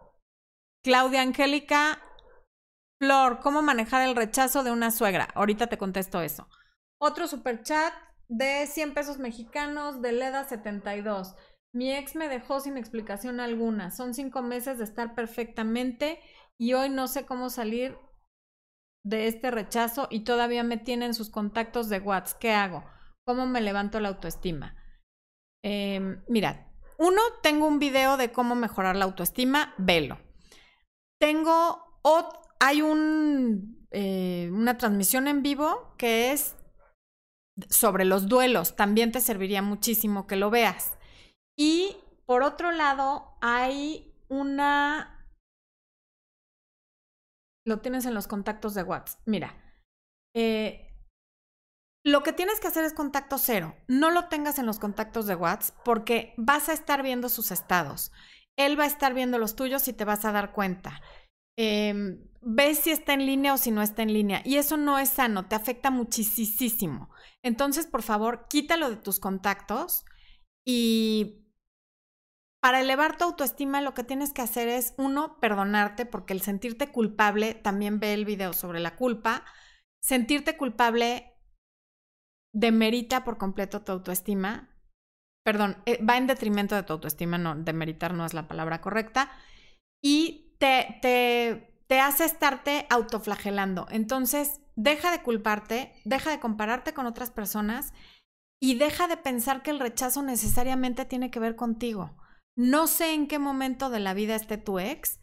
[0.84, 2.02] Claudia Angélica,
[3.00, 5.30] Flor, ¿cómo manejar el rechazo de una suegra?
[5.36, 6.50] Ahorita te contesto eso.
[7.00, 7.94] Otro super chat
[8.28, 11.34] de 100 pesos mexicanos de Leda 72.
[11.74, 13.90] Mi ex me dejó sin explicación alguna.
[13.90, 16.20] Son cinco meses de estar perfectamente
[16.58, 17.98] y hoy no sé cómo salir
[19.04, 22.40] de este rechazo y todavía me tienen sus contactos de WhatsApp.
[22.40, 22.84] ¿Qué hago?
[23.26, 24.76] ¿Cómo me levanto la autoestima?
[25.64, 30.20] Eh, mira, uno, tengo un video de cómo mejorar la autoestima, velo.
[31.20, 32.02] Tengo,
[32.60, 36.56] hay un, eh, una transmisión en vivo que es
[37.70, 40.98] sobre los duelos, también te serviría muchísimo que lo veas.
[41.56, 45.13] Y por otro lado, hay una
[47.66, 49.22] lo tienes en los contactos de WhatsApp.
[49.26, 49.56] Mira,
[50.36, 50.94] eh,
[52.06, 53.76] lo que tienes que hacer es contacto cero.
[53.88, 58.12] No lo tengas en los contactos de WhatsApp porque vas a estar viendo sus estados.
[58.58, 61.02] Él va a estar viendo los tuyos y te vas a dar cuenta.
[61.58, 64.42] Eh, ves si está en línea o si no está en línea.
[64.44, 67.10] Y eso no es sano, te afecta muchísimo.
[67.42, 70.06] Entonces, por favor, quítalo de tus contactos
[70.66, 71.43] y
[72.64, 76.94] para elevar tu autoestima lo que tienes que hacer es, uno, perdonarte, porque el sentirte
[76.94, 79.44] culpable, también ve el video sobre la culpa,
[80.02, 81.34] sentirte culpable
[82.54, 84.70] demerita por completo tu autoestima.
[85.44, 89.30] Perdón, eh, va en detrimento de tu autoestima, no, demeritar no es la palabra correcta.
[90.02, 93.88] Y te, te, te hace estarte autoflagelando.
[93.90, 97.92] Entonces, deja de culparte, deja de compararte con otras personas
[98.62, 102.23] y deja de pensar que el rechazo necesariamente tiene que ver contigo.
[102.56, 105.20] No sé en qué momento de la vida esté tu ex,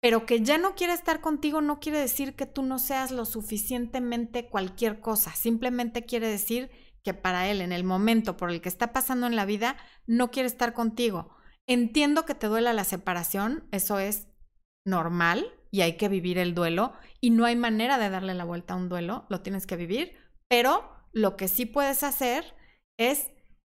[0.00, 3.24] pero que ya no quiere estar contigo no quiere decir que tú no seas lo
[3.24, 5.32] suficientemente cualquier cosa.
[5.34, 6.70] Simplemente quiere decir
[7.02, 10.30] que para él, en el momento por el que está pasando en la vida, no
[10.30, 11.34] quiere estar contigo.
[11.66, 14.28] Entiendo que te duela la separación, eso es
[14.84, 18.74] normal y hay que vivir el duelo y no hay manera de darle la vuelta
[18.74, 20.16] a un duelo, lo tienes que vivir,
[20.48, 22.54] pero lo que sí puedes hacer
[22.98, 23.30] es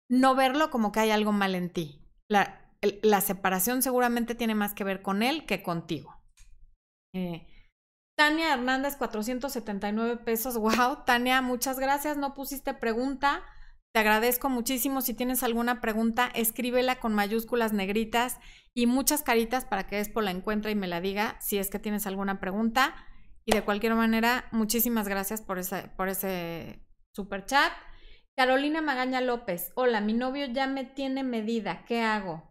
[0.09, 2.04] no verlo como que hay algo mal en ti.
[2.29, 6.15] La, la separación seguramente tiene más que ver con él que contigo.
[7.13, 7.47] Eh,
[8.17, 10.57] Tania Hernández, 479 pesos.
[10.59, 12.17] Wow, Tania, muchas gracias.
[12.17, 13.43] No pusiste pregunta.
[13.93, 15.03] Te agradezco muchísimo.
[15.03, 18.39] Si tienes alguna pregunta, escríbela con mayúsculas negritas
[18.75, 21.79] y muchas caritas para que Expo la encuentre y me la diga si es que
[21.79, 22.95] tienes alguna pregunta.
[23.45, 26.81] Y de cualquier manera, muchísimas gracias por ese, por ese
[27.13, 27.73] super chat.
[28.37, 32.43] Carolina Magaña López, hola, mi novio ya me tiene medida, ¿qué hago?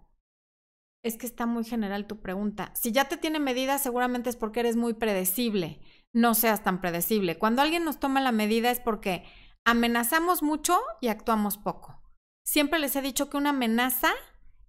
[1.04, 2.72] Es que está muy general tu pregunta.
[2.74, 5.82] Si ya te tiene medida, seguramente es porque eres muy predecible.
[6.14, 7.38] No seas tan predecible.
[7.38, 9.26] Cuando alguien nos toma la medida es porque
[9.66, 12.02] amenazamos mucho y actuamos poco.
[12.46, 14.14] Siempre les he dicho que una amenaza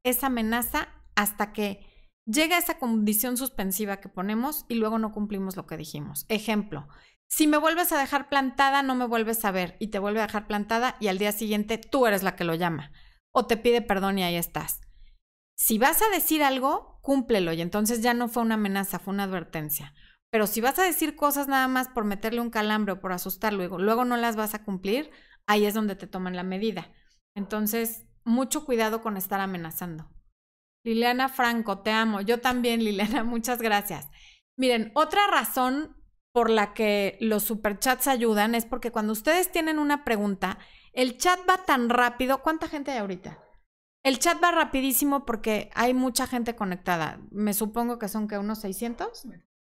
[0.02, 1.86] es amenaza hasta que
[2.26, 6.26] llega esa condición suspensiva que ponemos y luego no cumplimos lo que dijimos.
[6.28, 6.88] Ejemplo,
[7.26, 10.26] si me vuelves a dejar plantada, no me vuelves a ver y te vuelve a
[10.26, 12.92] dejar plantada y al día siguiente tú eres la que lo llama
[13.32, 14.80] o te pide perdón y ahí estás.
[15.56, 19.24] Si vas a decir algo, cúmplelo y entonces ya no fue una amenaza, fue una
[19.24, 19.94] advertencia.
[20.30, 23.58] Pero si vas a decir cosas nada más por meterle un calambre o por asustarlo
[23.58, 25.10] luego, luego no las vas a cumplir,
[25.46, 26.92] ahí es donde te toman la medida.
[27.34, 30.10] Entonces, mucho cuidado con estar amenazando.
[30.84, 32.20] Liliana Franco, te amo.
[32.20, 34.08] Yo también, Liliana, muchas gracias.
[34.56, 35.96] Miren, otra razón
[36.32, 40.58] por la que los superchats ayudan es porque cuando ustedes tienen una pregunta,
[40.92, 42.42] el chat va tan rápido.
[42.42, 43.38] ¿Cuánta gente hay ahorita?
[44.04, 47.20] El chat va rapidísimo porque hay mucha gente conectada.
[47.30, 49.26] Me supongo que son que unos 600.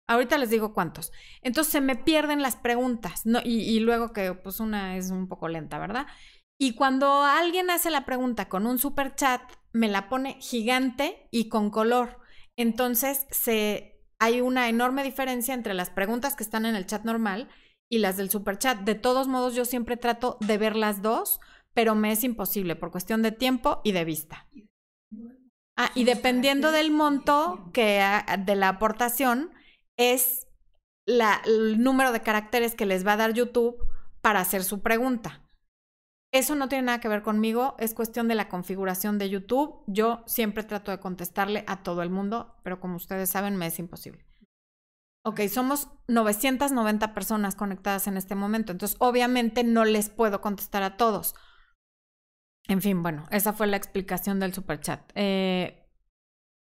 [0.08, 1.10] Ahorita les digo cuántos.
[1.40, 3.40] Entonces se me pierden las preguntas, ¿no?
[3.42, 6.06] Y, luego que pues una es un poco lenta, ¿verdad?
[6.58, 9.40] Y cuando alguien hace la pregunta con un super chat,
[9.76, 12.18] me la pone gigante y con color.
[12.56, 17.48] Entonces se, hay una enorme diferencia entre las preguntas que están en el chat normal
[17.90, 18.80] y las del super chat.
[18.80, 21.40] De todos modos, yo siempre trato de ver las dos
[21.76, 24.48] pero me es imposible por cuestión de tiempo y de vista.
[25.76, 28.02] Ah, y dependiendo del monto que
[28.46, 29.50] de la aportación
[29.98, 30.48] es
[31.04, 33.76] la, el número de caracteres que les va a dar YouTube
[34.22, 35.45] para hacer su pregunta.
[36.36, 39.82] Eso no tiene nada que ver conmigo, es cuestión de la configuración de YouTube.
[39.86, 43.78] Yo siempre trato de contestarle a todo el mundo, pero como ustedes saben, me es
[43.78, 44.26] imposible.
[45.24, 50.98] Ok, somos 990 personas conectadas en este momento, entonces obviamente no les puedo contestar a
[50.98, 51.34] todos.
[52.68, 55.10] En fin, bueno, esa fue la explicación del superchat.
[55.14, 55.88] Eh,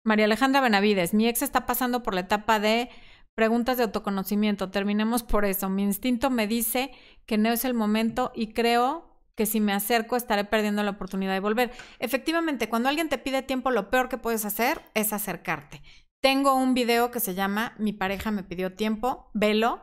[0.04, 2.92] María Alejandra Benavides, mi ex está pasando por la etapa de
[3.34, 4.70] preguntas de autoconocimiento.
[4.70, 5.70] Terminemos por eso.
[5.70, 6.92] Mi instinto me dice
[7.26, 11.34] que no es el momento y creo que si me acerco estaré perdiendo la oportunidad
[11.34, 11.72] de volver.
[12.00, 15.82] Efectivamente, cuando alguien te pide tiempo, lo peor que puedes hacer es acercarte.
[16.22, 19.82] Tengo un video que se llama Mi pareja me pidió tiempo, velo.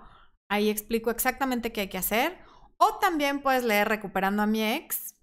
[0.48, 2.38] Ahí explico exactamente qué hay que hacer.
[2.78, 5.14] O también puedes leer Recuperando a mi ex,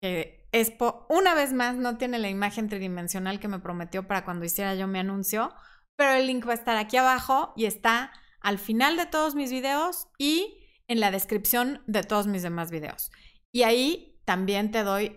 [0.00, 4.46] que Expo, una vez más, no tiene la imagen tridimensional que me prometió para cuando
[4.46, 5.54] hiciera yo mi anuncio,
[5.96, 9.50] pero el link va a estar aquí abajo y está al final de todos mis
[9.50, 13.10] videos y en la descripción de todos mis demás videos.
[13.52, 15.16] Y ahí también te doy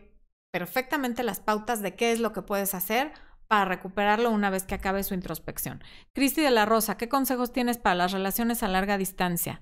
[0.51, 3.13] perfectamente las pautas de qué es lo que puedes hacer
[3.47, 5.83] para recuperarlo una vez que acabe su introspección.
[6.13, 9.59] Cristi de la Rosa, ¿qué consejos tienes para las relaciones a larga distancia?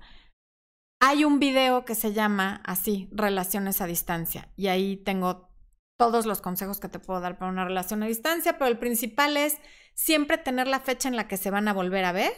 [1.00, 5.50] Hay un video que se llama así, Relaciones a Distancia, y ahí tengo
[5.98, 9.36] todos los consejos que te puedo dar para una relación a distancia, pero el principal
[9.36, 9.58] es
[9.94, 12.32] siempre tener la fecha en la que se van a volver a ver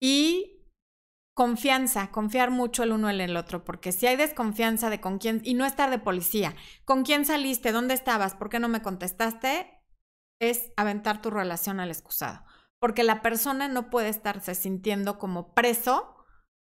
[0.00, 0.55] y
[1.36, 5.42] confianza, confiar mucho el uno en el otro, porque si hay desconfianza de con quién,
[5.44, 6.56] y no estar de policía,
[6.86, 9.70] con quién saliste, dónde estabas, por qué no me contestaste,
[10.40, 12.42] es aventar tu relación al excusado,
[12.80, 16.16] porque la persona no puede estarse sintiendo como preso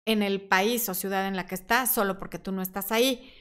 [0.08, 3.32] en el país o ciudad en la que estás, solo porque tú no estás ahí.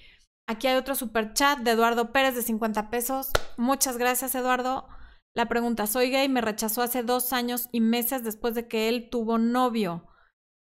[0.47, 3.31] Aquí hay otro super chat de Eduardo Pérez de 50 pesos.
[3.57, 4.87] Muchas gracias, Eduardo.
[5.33, 9.09] La pregunta, soy gay, me rechazó hace dos años y meses después de que él
[9.09, 10.07] tuvo novio,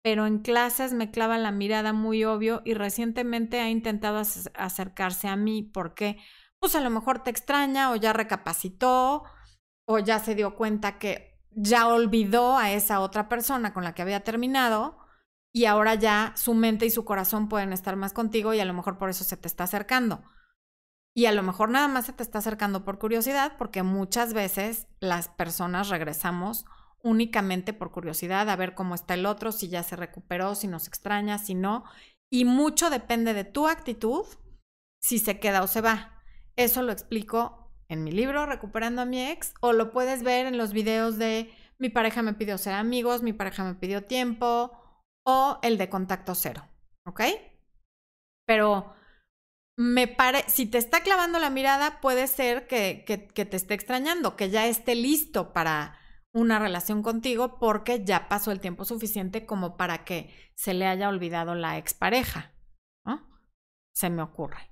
[0.09, 4.23] pero en clases me clava la mirada muy obvio y recientemente ha intentado
[4.55, 5.63] acercarse a mí.
[5.63, 6.17] ¿Por qué?
[6.59, 9.25] Pues a lo mejor te extraña o ya recapacitó
[9.87, 14.01] o ya se dio cuenta que ya olvidó a esa otra persona con la que
[14.01, 14.97] había terminado
[15.53, 18.73] y ahora ya su mente y su corazón pueden estar más contigo y a lo
[18.73, 20.23] mejor por eso se te está acercando.
[21.15, 24.87] Y a lo mejor nada más se te está acercando por curiosidad, porque muchas veces
[25.01, 26.65] las personas regresamos
[27.03, 30.87] únicamente por curiosidad a ver cómo está el otro, si ya se recuperó, si nos
[30.89, 31.85] extraña, si no.
[32.31, 34.27] Y mucho depende de tu actitud,
[35.01, 36.23] si se queda o se va.
[36.57, 40.59] Eso lo explico en mi libro Recuperando a mi ex o lo puedes ver en
[40.59, 44.73] los videos de mi pareja me pidió ser amigos, mi pareja me pidió tiempo
[45.25, 46.69] o el de contacto cero,
[47.07, 47.23] ¿ok?
[48.47, 48.95] Pero
[49.77, 53.75] me pare, si te está clavando la mirada, puede ser que, que, que, te esté
[53.75, 55.97] extrañando, que ya esté listo para
[56.35, 61.09] una relación contigo porque ya pasó el tiempo suficiente como para que se le haya
[61.09, 62.53] olvidado la expareja,
[63.07, 63.27] ¿no?
[63.95, 64.71] Se me ocurre.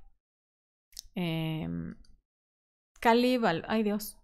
[1.14, 1.68] Eh,
[3.00, 4.18] Calíbal, ay Dios.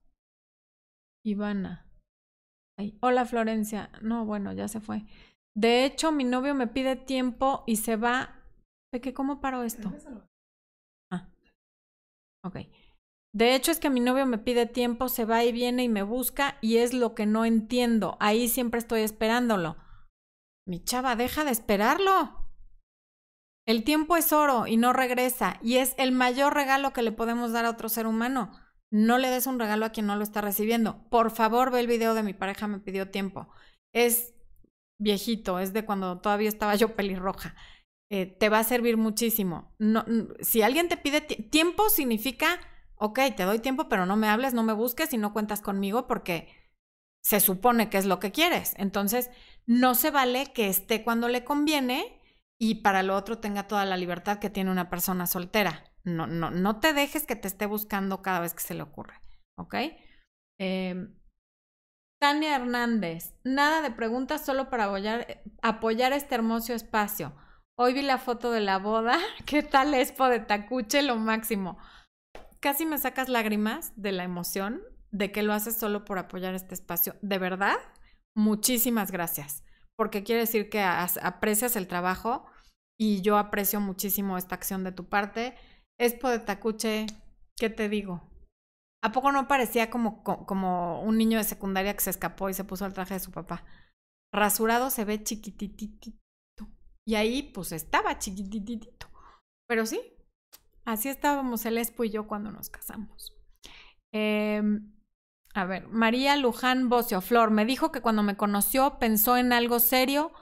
[1.25, 1.87] Ivana.
[2.79, 3.91] Ay, hola Florencia.
[4.03, 5.05] No, bueno, ya se fue.
[5.55, 8.43] De hecho, mi novio me pide tiempo y se va.
[8.93, 9.93] ¿De qué cómo paro esto?
[11.13, 11.31] Ah.
[12.45, 12.57] Ok.
[13.35, 16.03] De hecho, es que mi novio me pide tiempo, se va y viene y me
[16.03, 18.17] busca y es lo que no entiendo.
[18.21, 19.77] Ahí siempre estoy esperándolo.
[20.67, 22.43] Mi chava, deja de esperarlo.
[23.67, 27.53] El tiempo es oro y no regresa y es el mayor regalo que le podemos
[27.53, 28.51] dar a otro ser humano.
[28.91, 31.09] No le des un regalo a quien no lo está recibiendo.
[31.09, 33.49] Por favor, ve el video de mi pareja me pidió tiempo.
[33.95, 34.35] Es
[35.01, 37.55] viejito, es de cuando todavía estaba yo pelirroja.
[38.11, 39.75] Eh, te va a servir muchísimo.
[39.79, 40.05] No,
[40.41, 42.61] si alguien te pide tiempo, significa,
[43.03, 46.07] ok, te doy tiempo, pero no me hables, no me busques y no cuentas conmigo
[46.07, 46.49] porque
[47.21, 48.75] se supone que es lo que quieres.
[48.77, 49.29] Entonces,
[49.67, 52.21] no se vale que esté cuando le conviene
[52.61, 55.83] y para lo otro tenga toda la libertad que tiene una persona soltera.
[56.05, 59.21] No, no, no te dejes que te esté buscando cada vez que se le ocurre.
[59.59, 59.75] ¿Ok?
[60.61, 61.09] Eh,
[62.21, 67.35] Tania Hernández, nada de preguntas, solo para apoyar, apoyar este hermoso espacio.
[67.77, 69.19] Hoy vi la foto de la boda.
[69.45, 71.03] ¿Qué tal Expo de Tacuche?
[71.03, 71.79] Lo máximo.
[72.63, 76.75] Casi me sacas lágrimas de la emoción de que lo haces solo por apoyar este
[76.75, 77.17] espacio.
[77.21, 77.77] De verdad,
[78.37, 79.65] muchísimas gracias.
[79.97, 82.47] Porque quiere decir que aprecias el trabajo
[82.99, 85.57] y yo aprecio muchísimo esta acción de tu parte.
[85.99, 87.07] Expo de Tacuche,
[87.57, 88.31] ¿qué te digo?
[89.03, 92.63] ¿A poco no parecía como, como un niño de secundaria que se escapó y se
[92.63, 93.65] puso el traje de su papá?
[94.33, 96.13] Rasurado se ve chiquititito.
[97.05, 99.09] Y ahí pues estaba chiquititito.
[99.69, 100.01] Pero sí,
[100.85, 103.37] así estábamos el Expo y yo cuando nos casamos.
[104.13, 104.63] Eh,
[105.55, 109.81] a ver, María Luján Bocio Flor me dijo que cuando me conoció pensó en algo
[109.81, 110.33] serio,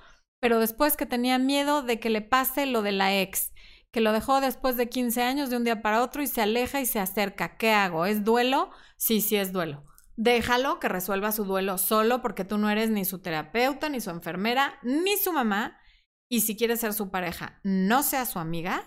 [0.41, 3.53] pero después que tenía miedo de que le pase lo de la ex
[3.91, 6.81] que lo dejó después de 15 años de un día para otro y se aleja
[6.81, 7.57] y se acerca.
[7.57, 8.07] ¿Qué hago?
[8.07, 8.71] ¿Es duelo?
[8.97, 9.85] Sí, sí es duelo.
[10.17, 14.11] Déjalo que resuelva su duelo solo porque tú no eres ni su terapeuta, ni su
[14.11, 15.79] enfermera, ni su mamá.
[16.29, 18.85] Y si quieres ser su pareja, no sea su amiga.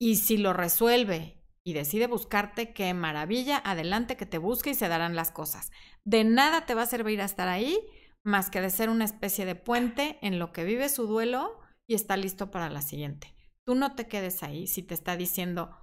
[0.00, 4.88] Y si lo resuelve y decide buscarte, qué maravilla, adelante que te busque y se
[4.88, 5.70] darán las cosas.
[6.04, 7.78] De nada te va a servir a estar ahí
[8.22, 11.94] más que de ser una especie de puente en lo que vive su duelo y
[11.94, 13.34] está listo para la siguiente.
[13.66, 15.76] Tú no te quedes ahí si te está diciendo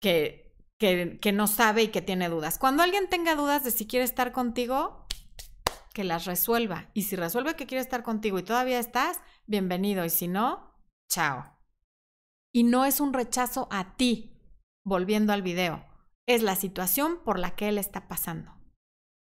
[0.00, 2.58] que, que, que no sabe y que tiene dudas.
[2.58, 5.06] Cuando alguien tenga dudas de si quiere estar contigo,
[5.94, 6.90] que las resuelva.
[6.92, 10.04] Y si resuelve que quiere estar contigo y todavía estás, bienvenido.
[10.04, 10.74] Y si no,
[11.08, 11.55] chao.
[12.56, 14.34] Y no es un rechazo a ti,
[14.82, 15.84] volviendo al video.
[16.26, 18.50] Es la situación por la que él está pasando.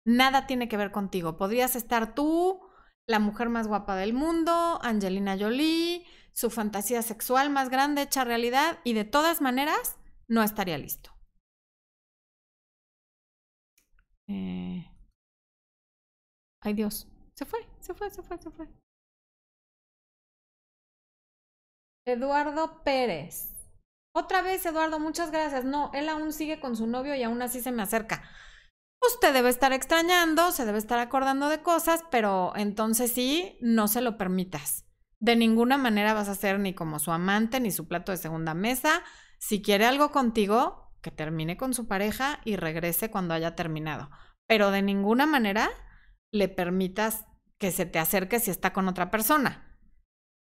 [0.04, 1.38] Nada tiene que ver contigo.
[1.38, 2.60] Podrías estar tú,
[3.08, 6.04] la mujer más guapa del mundo, Angelina Jolie,
[6.34, 9.96] su fantasía sexual más grande hecha realidad y de todas maneras
[10.28, 11.10] no estaría listo.
[14.28, 14.92] Eh...
[16.60, 18.68] Ay Dios, se fue, se fue, se fue, se fue.
[22.04, 23.54] Eduardo Pérez.
[24.14, 25.64] Otra vez, Eduardo, muchas gracias.
[25.64, 28.22] No, él aún sigue con su novio y aún así se me acerca.
[29.00, 34.00] Usted debe estar extrañando, se debe estar acordando de cosas, pero entonces sí, no se
[34.00, 34.84] lo permitas.
[35.18, 38.54] De ninguna manera vas a ser ni como su amante ni su plato de segunda
[38.54, 39.02] mesa.
[39.38, 44.10] Si quiere algo contigo, que termine con su pareja y regrese cuando haya terminado.
[44.46, 45.70] Pero de ninguna manera
[46.32, 47.26] le permitas
[47.58, 49.71] que se te acerque si está con otra persona.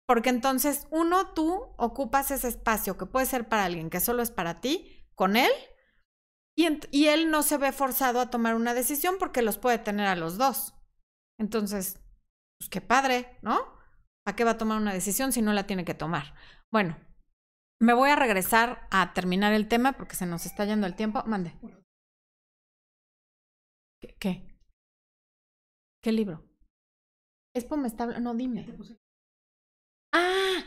[0.09, 4.31] Porque entonces, uno, tú ocupas ese espacio que puede ser para alguien que solo es
[4.31, 5.51] para ti, con él,
[6.57, 10.17] y, él no se ve forzado a tomar una decisión porque los puede tener a
[10.17, 10.75] los dos.
[11.39, 12.01] Entonces,
[12.59, 13.61] pues qué padre, ¿no?
[14.27, 16.35] ¿A qué va a tomar una decisión si no la tiene que tomar?
[16.73, 16.97] Bueno,
[17.79, 21.23] me voy a regresar a terminar el tema porque se nos está yendo el tiempo.
[21.27, 21.55] Mande.
[24.19, 24.59] ¿Qué?
[26.03, 26.45] ¿Qué libro?
[27.55, 28.67] Expo me está No, dime.
[30.13, 30.65] Ah.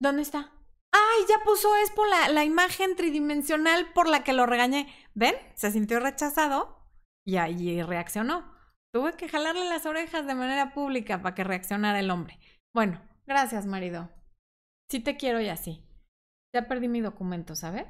[0.00, 0.52] ¿Dónde está?
[0.92, 1.24] ¡Ay!
[1.28, 4.92] Ya puso Expo la, la imagen tridimensional por la que lo regañé.
[5.14, 5.34] ¿Ven?
[5.54, 6.78] Se sintió rechazado
[7.26, 8.56] y ahí reaccionó.
[8.92, 12.38] Tuve que jalarle las orejas de manera pública para que reaccionara el hombre.
[12.74, 14.10] Bueno, gracias, marido.
[14.90, 15.84] Sí te quiero y así.
[16.54, 17.86] Ya perdí mi documento, ¿sabes?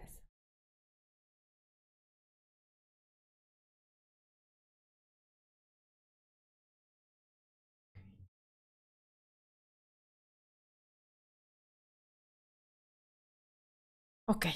[14.29, 14.47] Ok.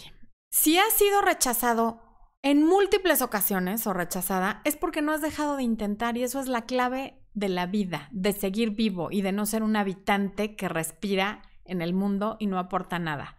[0.53, 2.03] Si has sido rechazado
[2.43, 6.47] en múltiples ocasiones o rechazada, es porque no has dejado de intentar y eso es
[6.47, 10.69] la clave de la vida, de seguir vivo y de no ser un habitante que
[10.69, 13.39] respira en el mundo y no aporta nada.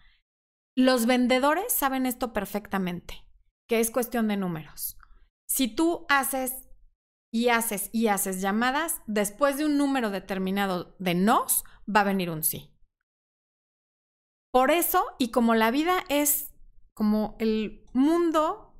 [0.75, 3.23] Los vendedores saben esto perfectamente,
[3.69, 4.97] que es cuestión de números.
[5.47, 6.67] Si tú haces
[7.31, 12.31] y haces y haces llamadas, después de un número determinado de nos, va a venir
[12.31, 12.72] un sí.
[14.53, 16.53] Por eso, y como la vida es
[16.93, 18.71] como el mundo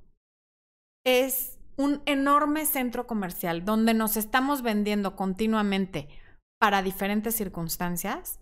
[1.04, 6.10] es un enorme centro comercial donde nos estamos vendiendo continuamente
[6.60, 8.40] para diferentes circunstancias,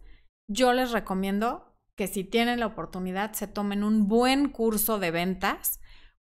[0.49, 5.79] yo les recomiendo que si tienen la oportunidad se tomen un buen curso de ventas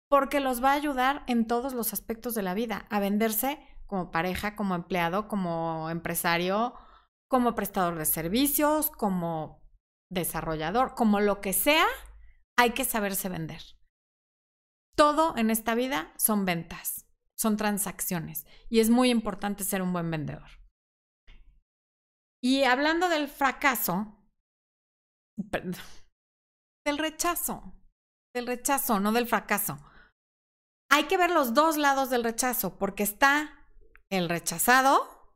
[0.10, 4.12] porque los va a ayudar en todos los aspectos de la vida, a venderse como
[4.12, 6.76] pareja, como empleado, como empresario,
[7.28, 9.60] como prestador de servicios, como
[10.10, 11.86] desarrollador, como lo que sea,
[12.58, 13.62] hay que saberse vender.
[14.96, 17.06] Todo en esta vida son ventas,
[17.38, 20.50] son transacciones y es muy importante ser un buen vendedor.
[22.42, 24.18] Y hablando del fracaso,
[25.38, 27.74] del rechazo,
[28.34, 29.78] del rechazo, no del fracaso.
[30.90, 33.66] Hay que ver los dos lados del rechazo, porque está
[34.10, 35.34] el rechazado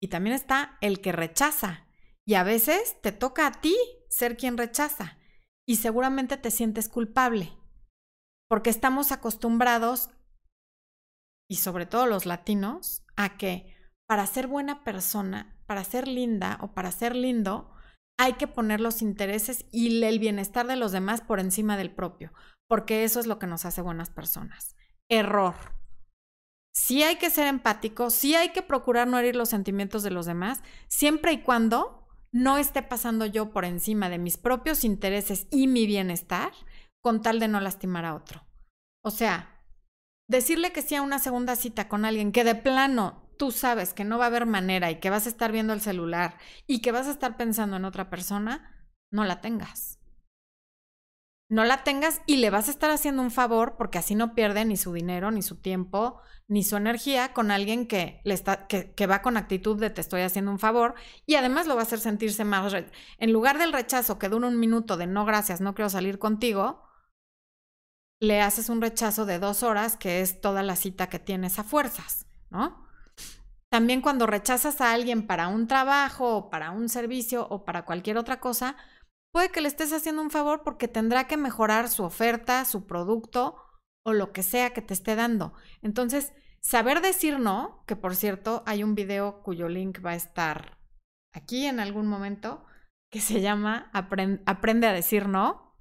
[0.00, 1.83] y también está el que rechaza.
[2.26, 3.76] Y a veces te toca a ti
[4.08, 5.18] ser quien rechaza
[5.66, 7.52] y seguramente te sientes culpable,
[8.48, 10.10] porque estamos acostumbrados,
[11.48, 16.74] y sobre todo los latinos, a que para ser buena persona, para ser linda o
[16.74, 17.70] para ser lindo,
[18.18, 22.32] hay que poner los intereses y el bienestar de los demás por encima del propio,
[22.68, 24.76] porque eso es lo que nos hace buenas personas.
[25.08, 25.54] Error.
[26.74, 30.26] Sí hay que ser empático, sí hay que procurar no herir los sentimientos de los
[30.26, 32.03] demás, siempre y cuando
[32.34, 36.50] no esté pasando yo por encima de mis propios intereses y mi bienestar
[37.00, 38.44] con tal de no lastimar a otro.
[39.04, 39.62] O sea,
[40.28, 44.02] decirle que sí a una segunda cita con alguien que de plano tú sabes que
[44.02, 46.90] no va a haber manera y que vas a estar viendo el celular y que
[46.90, 50.00] vas a estar pensando en otra persona, no la tengas.
[51.48, 54.64] No la tengas y le vas a estar haciendo un favor porque así no pierde
[54.64, 59.06] ni su dinero, ni su tiempo, ni su energía con alguien que, le está, que,
[59.06, 60.94] va con actitud de te estoy haciendo un favor
[61.26, 62.72] y además lo va a hacer sentirse más...
[63.18, 66.82] En lugar del rechazo que dura un minuto de no gracias, no quiero salir contigo,
[68.20, 71.64] le haces un rechazo de dos horas que es toda la cita que tienes a
[71.64, 72.84] fuerzas, ¿no?
[73.68, 78.18] También cuando rechazas a alguien para un trabajo o para un servicio o para cualquier
[78.18, 78.76] otra cosa,
[79.34, 83.56] puede que le estés haciendo un favor porque tendrá que mejorar su oferta, su producto
[84.04, 85.54] o lo que sea que te esté dando.
[85.82, 90.78] Entonces, saber decir no, que por cierto hay un video cuyo link va a estar
[91.32, 92.64] aquí en algún momento,
[93.10, 95.80] que se llama Aprende a decir no,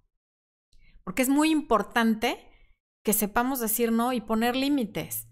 [1.04, 2.50] porque es muy importante
[3.04, 5.28] que sepamos decir no y poner límites,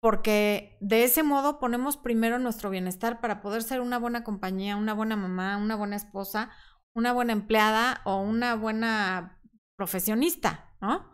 [0.00, 4.92] porque de ese modo ponemos primero nuestro bienestar para poder ser una buena compañía, una
[4.92, 6.50] buena mamá, una buena esposa,
[6.98, 9.40] una buena empleada o una buena
[9.76, 11.12] profesionista, ¿no?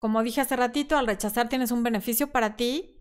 [0.00, 2.98] Como dije hace ratito, al rechazar tienes un beneficio para ti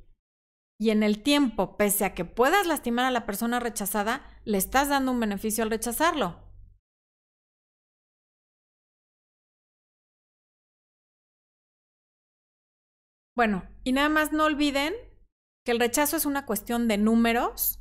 [0.80, 4.90] y en el tiempo, pese a que puedas lastimar a la persona rechazada, le estás
[4.90, 6.40] dando un beneficio al rechazarlo.
[13.36, 14.94] Bueno, y nada más no olviden
[15.66, 17.81] que el rechazo es una cuestión de números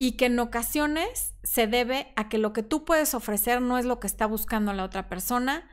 [0.00, 3.84] y que en ocasiones se debe a que lo que tú puedes ofrecer no es
[3.84, 5.70] lo que está buscando la otra persona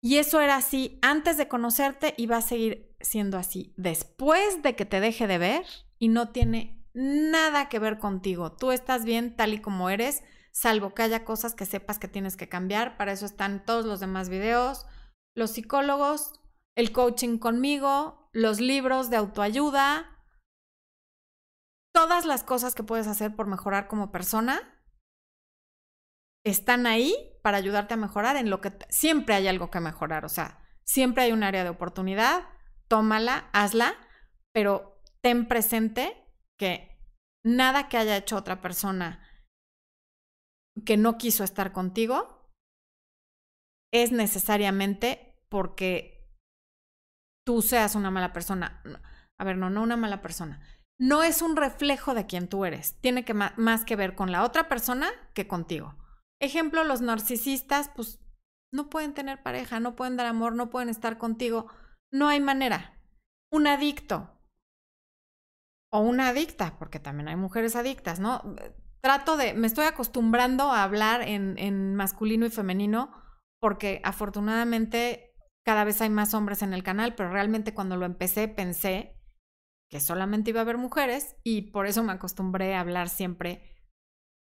[0.00, 4.76] y eso era así antes de conocerte y va a seguir siendo así después de
[4.76, 5.64] que te deje de ver
[5.98, 8.52] y no tiene nada que ver contigo.
[8.52, 10.22] Tú estás bien tal y como eres,
[10.52, 12.96] salvo que haya cosas que sepas que tienes que cambiar.
[12.96, 14.86] Para eso están todos los demás videos,
[15.34, 16.32] los psicólogos,
[16.76, 20.17] el coaching conmigo, los libros de autoayuda,
[21.98, 24.60] todas las cosas que puedes hacer por mejorar como persona
[26.46, 30.28] están ahí para ayudarte a mejorar en lo que siempre hay algo que mejorar, o
[30.28, 32.44] sea, siempre hay un área de oportunidad
[32.86, 33.96] tómala, hazla,
[34.54, 36.24] pero ten presente
[36.56, 37.02] que
[37.44, 39.20] nada que haya hecho otra persona
[40.86, 42.48] que no quiso estar contigo
[43.92, 46.32] es necesariamente porque
[47.44, 48.84] tú seas una mala persona.
[49.36, 50.62] A ver, no, no una mala persona.
[50.98, 52.98] No es un reflejo de quien tú eres.
[53.00, 55.94] Tiene que más que ver con la otra persona que contigo.
[56.40, 58.20] Ejemplo, los narcisistas, pues
[58.72, 61.66] no pueden tener pareja, no pueden dar amor, no pueden estar contigo.
[62.12, 63.00] No hay manera.
[63.52, 64.34] Un adicto
[65.90, 68.42] o una adicta, porque también hay mujeres adictas, ¿no?
[69.00, 73.12] Trato de, me estoy acostumbrando a hablar en masculino y femenino
[73.60, 75.34] porque afortunadamente
[75.64, 79.17] cada vez hay más hombres en el canal, pero realmente cuando lo empecé pensé
[79.90, 83.62] que solamente iba a haber mujeres y por eso me acostumbré a hablar siempre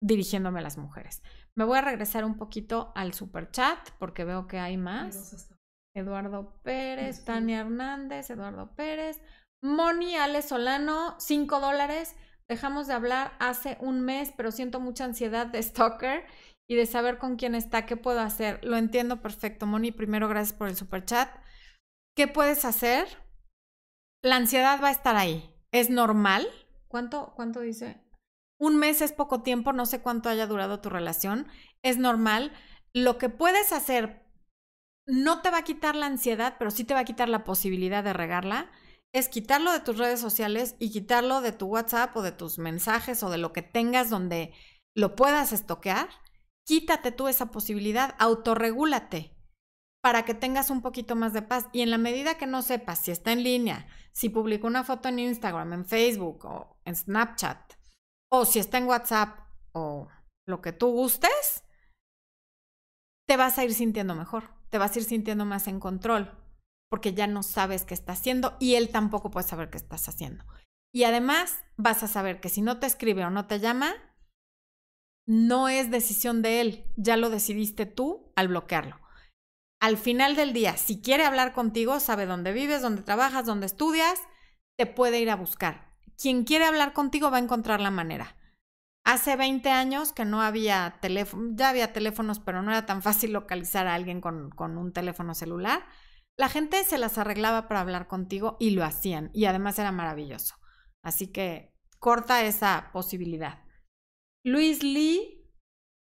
[0.03, 1.23] dirigiéndome a las mujeres.
[1.57, 5.49] Me voy a regresar un poquito al super chat porque veo que hay más.
[5.95, 9.21] Eduardo Pérez, Tania Hernández, Eduardo Pérez,
[9.63, 12.17] Moni Ale Solano, 5 dólares.
[12.49, 16.25] Dejamos de hablar hace un mes, pero siento mucha ansiedad de stalker
[16.69, 18.65] y de saber con quién está, qué puedo hacer.
[18.65, 19.93] Lo entiendo perfecto, Moni.
[19.93, 21.29] Primero, gracias por el super chat.
[22.17, 23.07] ¿Qué puedes hacer?
[24.23, 25.53] La ansiedad va a estar ahí.
[25.73, 26.47] Es normal.
[26.87, 28.01] ¿Cuánto, cuánto dice?
[28.59, 31.49] Un mes es poco tiempo, no sé cuánto haya durado tu relación,
[31.83, 32.53] es normal.
[32.93, 34.25] Lo que puedes hacer
[35.07, 38.05] no te va a quitar la ansiedad, pero sí te va a quitar la posibilidad
[38.05, 38.71] de regarla,
[39.13, 43.23] es quitarlo de tus redes sociales y quitarlo de tu WhatsApp o de tus mensajes
[43.25, 44.55] o de lo que tengas donde
[44.95, 46.09] lo puedas estoquear.
[46.65, 49.35] Quítate tú esa posibilidad, autorregúlate
[50.03, 51.69] para que tengas un poquito más de paz.
[51.73, 55.09] Y en la medida que no sepas si está en línea, si publicó una foto
[55.09, 57.75] en Instagram, en Facebook o en Snapchat,
[58.31, 59.39] o si está en WhatsApp
[59.73, 60.09] o
[60.47, 61.65] lo que tú gustes,
[63.29, 66.37] te vas a ir sintiendo mejor, te vas a ir sintiendo más en control,
[66.91, 70.45] porque ya no sabes qué está haciendo y él tampoco puede saber qué estás haciendo.
[70.93, 73.95] Y además vas a saber que si no te escribe o no te llama,
[75.27, 79.02] no es decisión de él, ya lo decidiste tú al bloquearlo.
[79.83, 84.19] Al final del día, si quiere hablar contigo, sabe dónde vives, dónde trabajas, dónde estudias,
[84.79, 88.37] te puede ir a buscar quien quiere hablar contigo va a encontrar la manera.
[89.05, 93.33] Hace 20 años que no había teléfono, ya había teléfonos, pero no era tan fácil
[93.33, 95.85] localizar a alguien con, con un teléfono celular.
[96.39, 99.31] La gente se las arreglaba para hablar contigo y lo hacían.
[99.35, 100.55] Y además era maravilloso.
[101.03, 103.65] Así que corta esa posibilidad.
[104.45, 105.53] Luis Lee,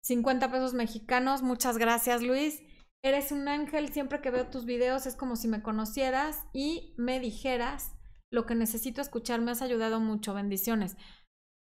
[0.03, 1.43] 50 pesos mexicanos.
[1.43, 2.61] Muchas gracias, Luis.
[3.04, 3.91] Eres un ángel.
[3.93, 7.95] Siempre que veo tus videos es como si me conocieras y me dijeras
[8.32, 9.41] lo que necesito escuchar.
[9.41, 10.34] Me has ayudado mucho.
[10.34, 10.98] Bendiciones.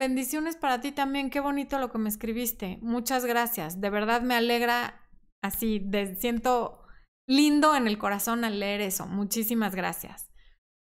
[0.00, 1.30] Bendiciones para ti también.
[1.30, 2.78] Qué bonito lo que me escribiste.
[2.82, 3.80] Muchas gracias.
[3.80, 5.08] De verdad me alegra
[5.42, 5.80] así.
[5.80, 6.82] De, siento
[7.28, 9.06] lindo en el corazón al leer eso.
[9.06, 10.30] Muchísimas gracias.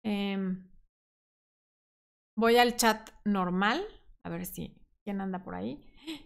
[0.05, 0.69] Em,
[2.37, 3.87] voy al chat normal.
[4.25, 4.75] A ver si.
[5.05, 5.81] ¿Quién anda por ahí?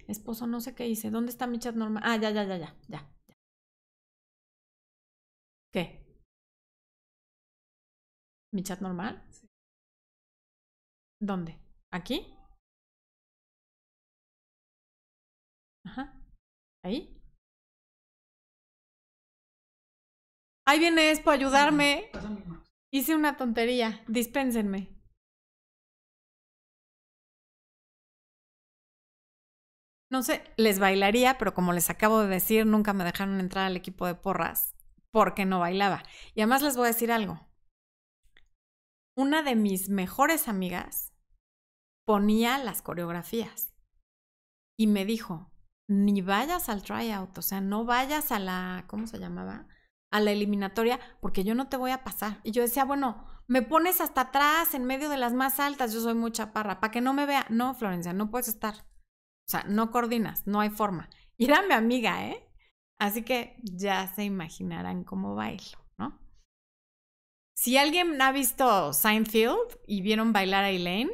[0.09, 1.11] Esposo, no sé qué hice.
[1.11, 2.03] ¿Dónde está mi chat normal?
[2.05, 3.09] Ah, ya, ya, ya, ya, ya.
[5.72, 6.04] ¿Qué?
[8.52, 9.26] ¿Mi chat normal?
[11.18, 11.58] ¿Dónde?
[11.90, 12.26] ¿Aquí?
[15.86, 16.22] Ajá.
[16.84, 17.18] ¿Ahí?
[20.66, 22.10] Ahí viene Espo a ayudarme.
[22.92, 24.04] Hice una tontería.
[24.08, 24.88] Dispénsenme.
[30.10, 33.76] No sé, les bailaría, pero como les acabo de decir, nunca me dejaron entrar al
[33.78, 34.74] equipo de porras
[35.12, 36.02] porque no bailaba.
[36.34, 37.52] Y además les voy a decir algo
[39.14, 41.12] una de mis mejores amigas
[42.06, 43.74] ponía las coreografías
[44.76, 45.52] y me dijo,
[45.86, 49.68] ni vayas al tryout, o sea, no vayas a la, ¿cómo se llamaba?
[50.10, 52.40] A la eliminatoria, porque yo no te voy a pasar.
[52.42, 56.00] Y yo decía, bueno, me pones hasta atrás, en medio de las más altas, yo
[56.00, 57.46] soy muy chaparra, para que no me vea.
[57.50, 58.74] No, Florencia, no puedes estar.
[58.74, 61.08] O sea, no coordinas, no hay forma.
[61.36, 62.51] Y era mi amiga, ¿eh?
[63.03, 65.76] Así que ya se imaginarán cómo bailo.
[67.53, 71.11] Si alguien ha visto Seinfeld y vieron bailar a Elaine,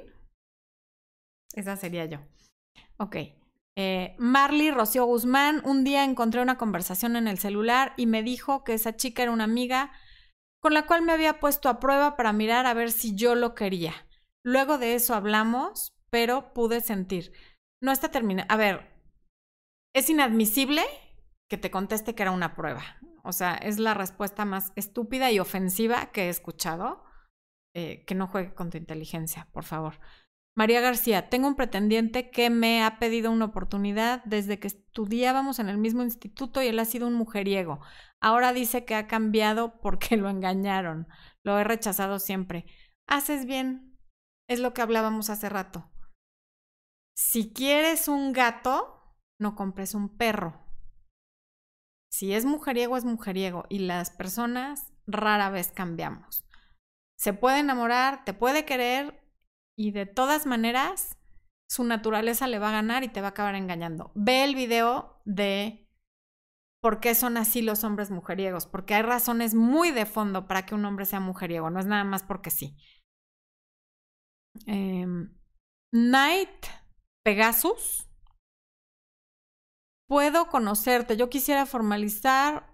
[1.54, 2.18] esa sería yo.
[2.98, 3.16] Ok.
[3.74, 8.64] Eh, Marley Rocío Guzmán, un día encontré una conversación en el celular y me dijo
[8.64, 9.90] que esa chica era una amiga
[10.60, 13.54] con la cual me había puesto a prueba para mirar a ver si yo lo
[13.54, 13.94] quería.
[14.42, 17.32] Luego de eso hablamos, pero pude sentir.
[17.80, 18.46] No está terminado.
[18.50, 18.92] A ver,
[19.94, 20.84] es inadmisible
[21.48, 22.82] que te conteste que era una prueba.
[23.24, 27.04] O sea, es la respuesta más estúpida y ofensiva que he escuchado.
[27.74, 30.00] Eh, que no juegue con tu inteligencia, por favor.
[30.56, 35.68] María García, tengo un pretendiente que me ha pedido una oportunidad desde que estudiábamos en
[35.68, 37.80] el mismo instituto y él ha sido un mujeriego.
[38.20, 41.06] Ahora dice que ha cambiado porque lo engañaron.
[41.44, 42.66] Lo he rechazado siempre.
[43.06, 43.96] Haces bien.
[44.48, 45.92] Es lo que hablábamos hace rato.
[47.14, 50.67] Si quieres un gato, no compres un perro.
[52.10, 53.64] Si es mujeriego, es mujeriego.
[53.68, 56.46] Y las personas rara vez cambiamos.
[57.18, 59.28] Se puede enamorar, te puede querer,
[59.78, 61.16] y de todas maneras
[61.70, 64.10] su naturaleza le va a ganar y te va a acabar engañando.
[64.16, 65.88] Ve el video de
[66.82, 70.74] por qué son así los hombres mujeriegos, porque hay razones muy de fondo para que
[70.74, 72.76] un hombre sea mujeriego, no es nada más porque sí.
[74.66, 75.32] Em,
[75.92, 76.66] Night
[77.24, 78.07] Pegasus.
[80.08, 82.66] Puedo conocerte, yo quisiera formalizar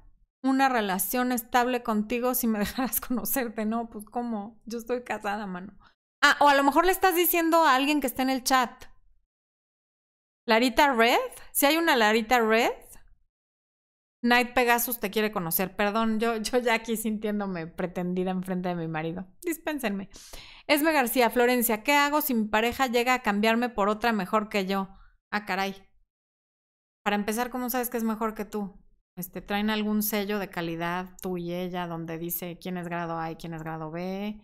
[0.43, 3.91] una relación estable contigo si me dejaras conocerte, ¿no?
[3.91, 5.77] Pues cómo, yo estoy casada, mano.
[6.23, 8.85] Ah, o a lo mejor le estás diciendo a alguien que está en el chat.
[10.47, 11.19] Larita Red,
[11.53, 12.73] si hay una Larita Red,
[14.23, 15.77] Night Pegasus te quiere conocer.
[15.77, 19.27] Perdón, yo, yo ya aquí sintiéndome pretendida enfrente de mi marido.
[19.43, 20.09] Dispénsenme.
[20.67, 24.65] Esme García, Florencia, ¿qué hago si mi pareja llega a cambiarme por otra mejor que
[24.65, 24.89] yo?
[25.31, 25.75] Ah, caray.
[27.05, 28.75] Para empezar, ¿cómo sabes que es mejor que tú?
[29.17, 33.31] Este, ¿Traen algún sello de calidad tú y ella donde dice quién es grado A
[33.31, 34.41] y quién es grado B?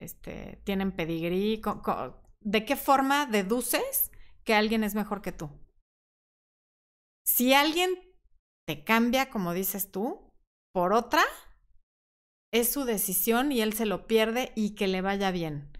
[0.00, 1.60] este, tienen pedigrí.
[2.40, 4.10] ¿De qué forma deduces
[4.44, 5.50] que alguien es mejor que tú?
[7.24, 7.90] Si alguien
[8.66, 10.32] te cambia, como dices tú,
[10.72, 11.22] por otra,
[12.52, 15.70] es su decisión y él se lo pierde y que le vaya bien.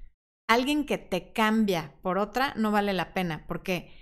[0.49, 3.93] Alguien que te cambia por otra no vale la pena, porque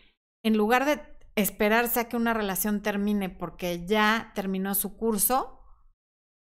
[0.45, 5.61] en lugar de esperarse a que una relación termine porque ya terminó su curso,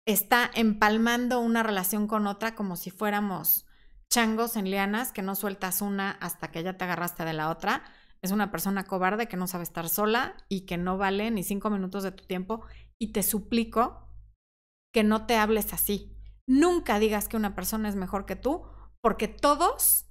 [0.05, 3.65] está empalmando una relación con otra como si fuéramos
[4.11, 7.83] changos en lianas, que no sueltas una hasta que ya te agarraste de la otra.
[8.21, 11.71] Es una persona cobarde que no sabe estar sola y que no vale ni cinco
[11.71, 12.63] minutos de tu tiempo.
[12.99, 14.07] Y te suplico
[14.93, 16.15] que no te hables así.
[16.45, 18.63] Nunca digas que una persona es mejor que tú,
[19.01, 20.05] porque todos,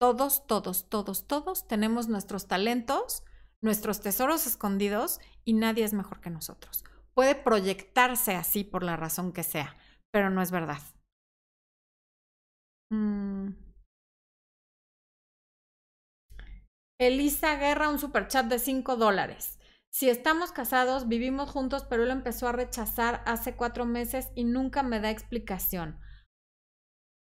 [0.00, 3.22] todos, todos, todos, todos tenemos nuestros talentos,
[3.62, 6.84] nuestros tesoros escondidos y nadie es mejor que nosotros
[7.16, 9.74] puede proyectarse así por la razón que sea,
[10.12, 10.82] pero no es verdad.
[12.92, 13.52] Mm.
[17.00, 19.58] Elisa Guerra, un superchat de 5 dólares.
[19.90, 24.82] Si estamos casados, vivimos juntos, pero él empezó a rechazar hace cuatro meses y nunca
[24.82, 25.98] me da explicación.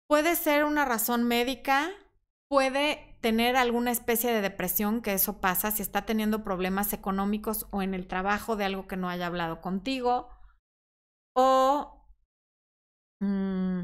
[0.09, 1.91] Puede ser una razón médica,
[2.55, 7.82] puede tener alguna especie de depresión, que eso pasa si está teniendo problemas económicos o
[7.82, 10.28] en el trabajo de algo que no haya hablado contigo,
[11.34, 12.07] o
[13.20, 13.82] mm,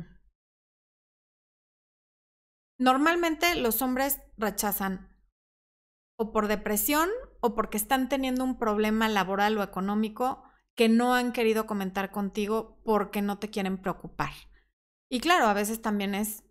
[2.79, 5.19] normalmente los hombres rechazan
[6.17, 7.09] o por depresión
[7.41, 10.45] o porque están teniendo un problema laboral o económico
[10.77, 14.31] que no han querido comentar contigo porque no te quieren preocupar.
[15.11, 16.45] Y claro, a veces también es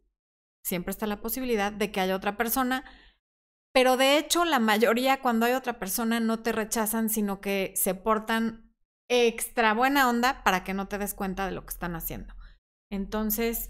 [0.64, 2.84] siempre está la posibilidad de que haya otra persona,
[3.74, 7.96] pero de hecho la mayoría cuando hay otra persona no te rechazan, sino que se
[7.96, 8.74] portan
[9.10, 12.36] extra buena onda para que no te des cuenta de lo que están haciendo.
[12.92, 13.70] Entonces,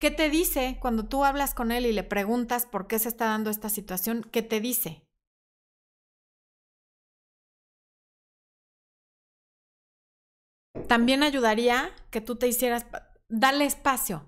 [0.00, 3.26] ¿qué te dice cuando tú hablas con él y le preguntas por qué se está
[3.26, 4.22] dando esta situación?
[4.32, 5.06] ¿Qué te dice?
[10.88, 12.86] También ayudaría que tú te hicieras,
[13.28, 14.26] dale espacio,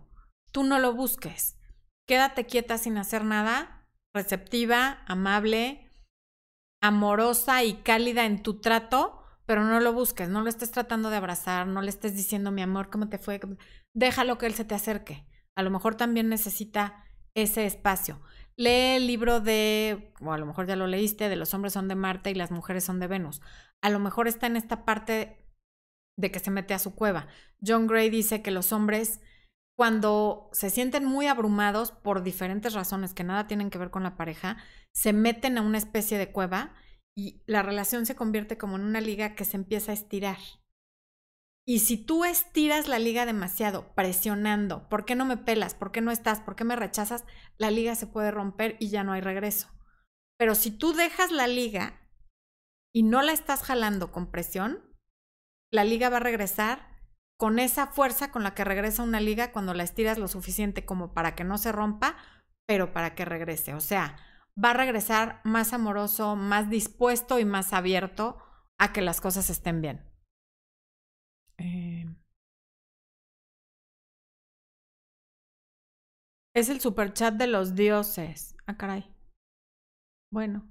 [0.55, 1.59] tú no lo busques.
[2.07, 5.91] Quédate quieta sin hacer nada, receptiva, amable,
[6.81, 11.17] amorosa y cálida en tu trato, pero no lo busques, no lo estés tratando de
[11.17, 13.41] abrazar, no le estés diciendo mi amor, ¿cómo te fue?
[13.95, 15.27] Déjalo que él se te acerque.
[15.57, 18.21] A lo mejor también necesita ese espacio.
[18.57, 21.89] Lee el libro de, o a lo mejor ya lo leíste, de los hombres son
[21.89, 23.43] de Marte y las mujeres son de Venus.
[23.83, 25.51] A lo mejor está en esta parte
[26.17, 27.27] de que se mete a su cueva.
[27.61, 29.21] John Gray dice que los hombres
[29.77, 34.17] cuando se sienten muy abrumados por diferentes razones que nada tienen que ver con la
[34.17, 34.57] pareja,
[34.93, 36.75] se meten a una especie de cueva
[37.17, 40.39] y la relación se convierte como en una liga que se empieza a estirar.
[41.67, 45.75] Y si tú estiras la liga demasiado, presionando, ¿por qué no me pelas?
[45.75, 46.41] ¿Por qué no estás?
[46.41, 47.25] ¿Por qué me rechazas?
[47.57, 49.69] La liga se puede romper y ya no hay regreso.
[50.39, 52.07] Pero si tú dejas la liga
[52.95, 54.95] y no la estás jalando con presión,
[55.73, 56.94] la liga va a regresar
[57.37, 61.13] con esa fuerza con la que regresa una liga cuando la estiras lo suficiente como
[61.13, 62.17] para que no se rompa,
[62.67, 63.75] pero para que regrese.
[63.75, 64.17] O sea,
[64.63, 68.39] va a regresar más amoroso, más dispuesto y más abierto
[68.79, 70.03] a que las cosas estén bien.
[71.59, 72.17] Em.
[76.55, 78.57] Es el superchat de los dioses.
[78.67, 79.13] Ah, caray.
[80.33, 80.71] Bueno.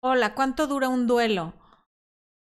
[0.00, 1.54] Hola, ¿cuánto dura un duelo?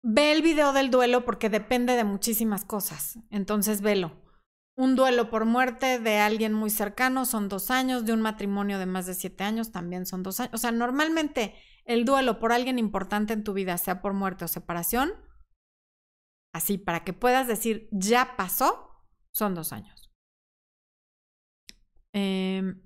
[0.07, 3.17] Ve el video del duelo porque depende de muchísimas cosas.
[3.31, 4.11] Entonces velo.
[4.77, 8.85] Un duelo por muerte de alguien muy cercano son dos años, de un matrimonio de
[8.85, 10.53] más de siete años también son dos años.
[10.53, 14.47] O sea, normalmente el duelo por alguien importante en tu vida, sea por muerte o
[14.47, 15.11] separación,
[16.53, 18.91] así para que puedas decir ya pasó,
[19.31, 20.11] son dos años.
[22.13, 22.79] Em,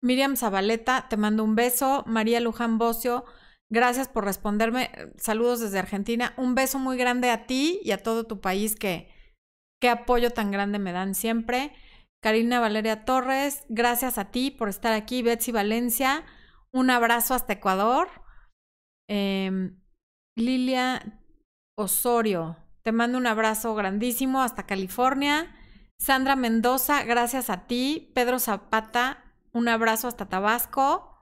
[0.00, 2.04] Miriam Zabaleta, te mando un beso.
[2.06, 3.26] María Luján Bocio,
[3.70, 4.90] Gracias por responderme.
[5.16, 6.34] Saludos desde Argentina.
[6.36, 9.12] Un beso muy grande a ti y a todo tu país que
[9.80, 11.72] qué apoyo tan grande me dan siempre.
[12.22, 15.22] Karina Valeria Torres, gracias a ti por estar aquí.
[15.22, 16.24] Betsy Valencia,
[16.72, 18.08] un abrazo hasta Ecuador.
[19.10, 19.78] Em,
[20.36, 21.20] Lilia
[21.76, 25.54] Osorio, te mando un abrazo grandísimo hasta California.
[26.00, 28.10] Sandra Mendoza, gracias a ti.
[28.14, 31.18] Pedro Zapata, un abrazo hasta Tabasco.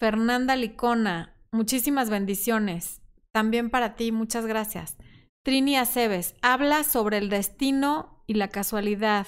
[0.00, 3.02] Fernanda Licona, Muchísimas bendiciones.
[3.32, 4.96] También para ti, muchas gracias.
[5.42, 9.26] Trini Aceves, habla sobre el destino y la casualidad.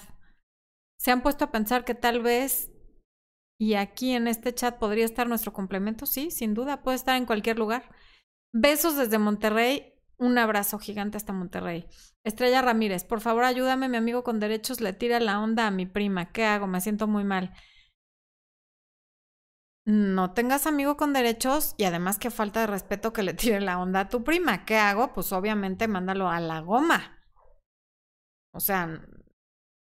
[0.99, 2.71] ¿Se han puesto a pensar que tal vez,
[3.59, 6.07] y aquí en este chat podría estar nuestro complemento?
[6.07, 7.91] Sí, sin duda, puede estar en cualquier lugar.
[8.53, 11.87] Besos desde Monterrey, un abrazo gigante hasta Monterrey.
[12.25, 15.87] Estrella Ramírez, por favor ayúdame, mi amigo con derechos le tira la onda a mi
[15.87, 16.31] prima.
[16.31, 16.69] ¿Qué hago?
[16.69, 17.53] Me siento muy mal
[19.85, 23.79] no tengas amigo con derechos y además que falta de respeto que le tire la
[23.79, 24.65] onda a tu prima.
[24.65, 25.13] ¿Qué hago?
[25.13, 27.19] Pues obviamente mándalo a la goma.
[28.53, 29.05] O sea,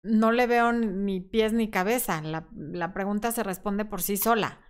[0.04, 2.22] no le veo ni pies ni cabeza.
[2.22, 4.66] La, la pregunta se responde por sí sola.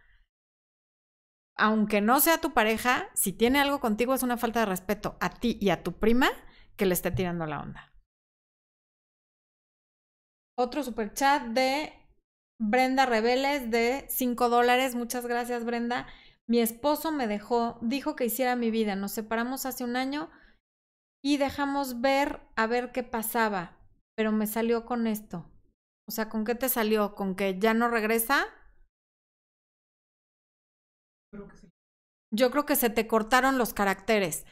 [1.55, 5.29] Aunque no sea tu pareja, si tiene algo contigo es una falta de respeto a
[5.29, 6.29] ti y a tu prima
[6.75, 7.93] que le esté tirando la onda.
[10.57, 12.00] Otro super chat de
[12.63, 14.93] Brenda Rebeles de 5 dólares.
[14.93, 16.05] Muchas gracias, Brenda.
[16.47, 18.95] Mi esposo me dejó, dijo que hiciera mi vida.
[18.95, 20.29] Nos separamos hace un año
[21.23, 23.79] y dejamos ver a ver qué pasaba.
[24.15, 25.49] Pero me salió con esto.
[26.07, 27.15] O sea, ¿con qué te salió?
[27.15, 28.45] ¿Con que ya no regresa?
[32.31, 34.45] Yo creo que se te cortaron los caracteres.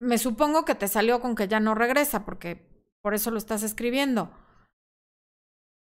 [0.00, 3.64] Me supongo que te salió con que ya no regresa, porque por eso lo estás
[3.64, 4.32] escribiendo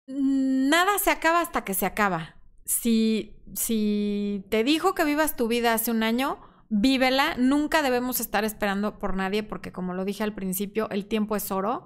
[0.07, 2.35] nada se acaba hasta que se acaba.
[2.65, 6.39] Si, si te dijo que vivas tu vida hace un año,
[6.69, 7.35] vívela.
[7.37, 11.51] Nunca debemos estar esperando por nadie porque como lo dije al principio, el tiempo es
[11.51, 11.85] oro.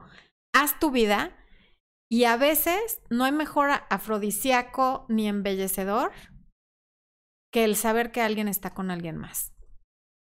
[0.54, 1.38] Haz tu vida
[2.10, 6.12] y a veces no hay mejor afrodisíaco ni embellecedor
[7.52, 9.51] que el saber que alguien está con alguien más.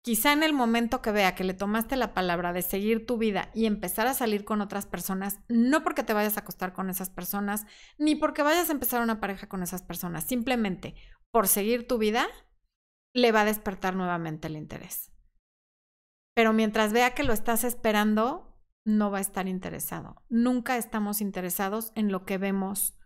[0.02, 3.52] Quizá en el momento que vea que le tomaste la palabra de seguir tu vida
[3.54, 7.10] y empezar a salir con otras personas, no porque te vayas a acostar con esas
[7.10, 7.66] personas,
[7.98, 10.96] ni porque vayas a empezar una pareja con esas personas, simplemente
[11.32, 12.28] por seguir tu vida,
[13.14, 15.12] le va a despertar nuevamente el interés.
[16.34, 20.24] Pero mientras vea que lo estás esperando, no va a estar interesado.
[20.30, 22.98] Nunca estamos interesados en lo que vemos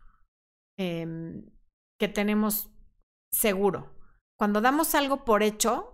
[0.77, 1.49] em,
[1.99, 2.69] que tenemos
[3.31, 3.95] seguro.
[4.37, 5.92] Cuando damos algo por hecho,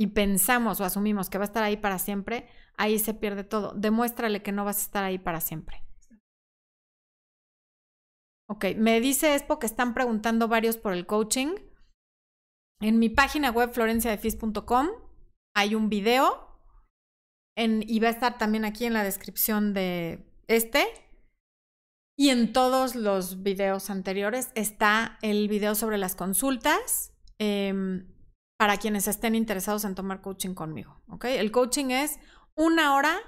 [0.00, 2.48] y pensamos o asumimos que va a estar ahí para siempre,
[2.78, 3.74] ahí se pierde todo.
[3.74, 5.84] Demuéstrale que no vas a estar ahí para siempre.
[8.48, 11.54] Ok, me dice Expo que están preguntando varios por el coaching.
[12.80, 14.88] En mi página web florenciadefis.com
[15.54, 16.48] hay un video
[17.58, 20.86] y va a estar también aquí en la descripción de este.
[22.16, 27.12] Y en todos los videos anteriores está el video sobre las consultas.
[27.38, 28.02] Eh,
[28.60, 31.00] para quienes estén interesados en tomar coaching conmigo.
[31.08, 31.24] ¿ok?
[31.24, 32.18] El coaching es
[32.54, 33.18] una hora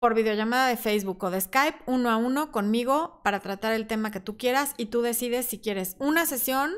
[0.00, 4.10] por videollamada de Facebook o de Skype, uno a uno conmigo para tratar el tema
[4.10, 6.72] que tú quieras y tú decides si quieres una sesión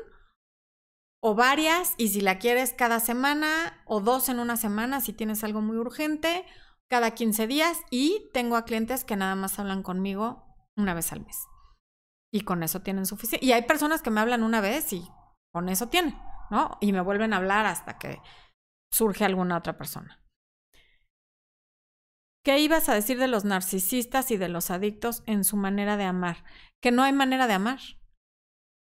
[1.21, 5.45] o varias y si la quieres cada semana o dos en una semana si tienes
[5.45, 6.45] algo muy urgente,
[6.89, 10.43] cada 15 días y tengo a clientes que nada más hablan conmigo
[10.75, 11.47] una vez al mes.
[12.29, 13.45] Y con eso tienen suficiente.
[13.45, 15.09] Y hay personas que me hablan una vez y
[15.53, 16.13] con eso tienen.
[16.49, 16.77] ¿No?
[16.81, 18.21] Y me vuelven a hablar hasta que
[18.91, 20.19] surge alguna otra persona.
[22.43, 26.05] ¿Qué ibas a decir de los narcisistas y de los adictos en su manera de
[26.05, 26.43] amar?
[26.81, 27.79] Que no hay manera de amar.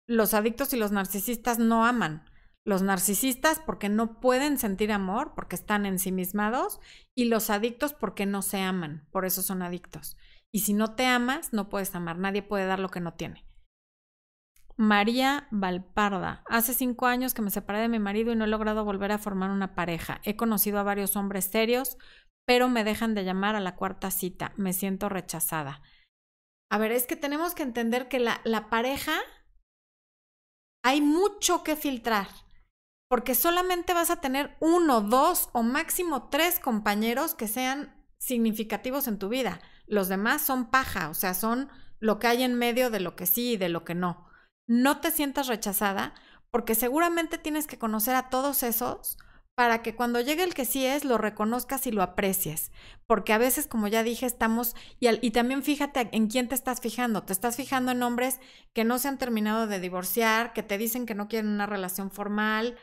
[0.09, 2.25] Los adictos y los narcisistas no aman.
[2.65, 6.81] Los narcisistas porque no pueden sentir amor, porque están ensimismados,
[7.17, 10.17] y los adictos porque no se aman, por eso son adictos.
[10.53, 12.19] Y si no te amas, no puedes amar.
[12.19, 13.48] Nadie puede dar lo que no tiene.
[14.79, 16.45] María Valparda.
[16.49, 19.19] Hace cinco años que me separé de mi marido y no he logrado volver a
[19.19, 20.21] formar una pareja.
[20.23, 21.99] He conocido a varios hombres serios,
[22.47, 24.53] pero me dejan de llamar a la cuarta cita.
[24.57, 25.83] Me siento rechazada.
[26.71, 29.19] A ver, es que tenemos que entender que la, pareja
[30.85, 32.29] hay mucho que filtrar.
[33.11, 39.19] porque solamente vas a tener uno, dos o máximo tres compañeros que sean significativos en
[39.19, 39.61] tu vida.
[39.87, 41.71] Los demás son paja, o sea, son
[42.01, 44.28] lo que hay en medio de lo que sí y de lo que no.
[44.69, 46.15] No te sientas rechazada
[46.51, 49.17] porque seguramente tienes que conocer a todos esos
[49.55, 52.71] para que cuando llegue el que sí es, lo reconozcas y lo aprecies.
[53.07, 56.81] Porque a veces, como ya dije, estamos, y, y, también fíjate en quién te estás
[56.81, 57.25] fijando.
[57.25, 58.39] Te estás fijando en hombres
[58.73, 62.13] que no se han terminado de divorciar, que te dicen que no quieren una relación
[62.13, 62.77] formal,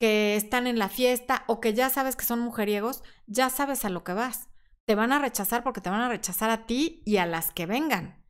[0.00, 3.90] que están en la fiesta o que ya sabes que son mujeriegos, ya sabes a
[3.90, 4.48] lo que vas.
[4.88, 7.66] Te van a rechazar porque te van a rechazar a ti y a las que
[7.66, 8.26] vengan.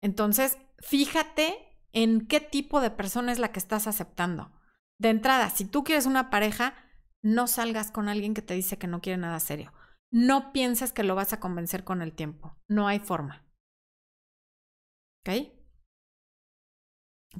[0.00, 4.52] Entonces, fíjate en qué tipo de persona es la que estás aceptando.
[4.98, 6.74] De entrada, si tú quieres una pareja,
[7.22, 9.72] no salgas con alguien que te dice que no quiere nada serio.
[10.10, 12.56] No pienses que lo vas a convencer con el tiempo.
[12.68, 13.46] No hay forma.
[15.20, 15.52] ¿Ok?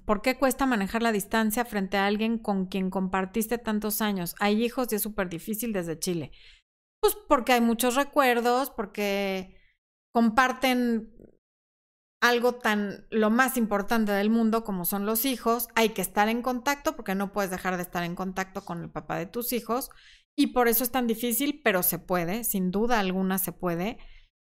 [0.05, 4.37] ¿Por qué cuesta manejar la distancia frente a alguien con quien compartiste tantos años?
[4.39, 6.31] Hay hijos y es súper difícil desde Chile.
[7.01, 9.57] Pues porque hay muchos recuerdos, porque
[10.13, 11.13] comparten
[12.21, 16.43] algo tan lo más importante del mundo como son los hijos, hay que estar en
[16.43, 19.91] contacto porque no puedes dejar de estar en contacto con el papá de tus hijos
[20.37, 23.99] y por eso es tan difícil, pero se puede, sin duda alguna se puede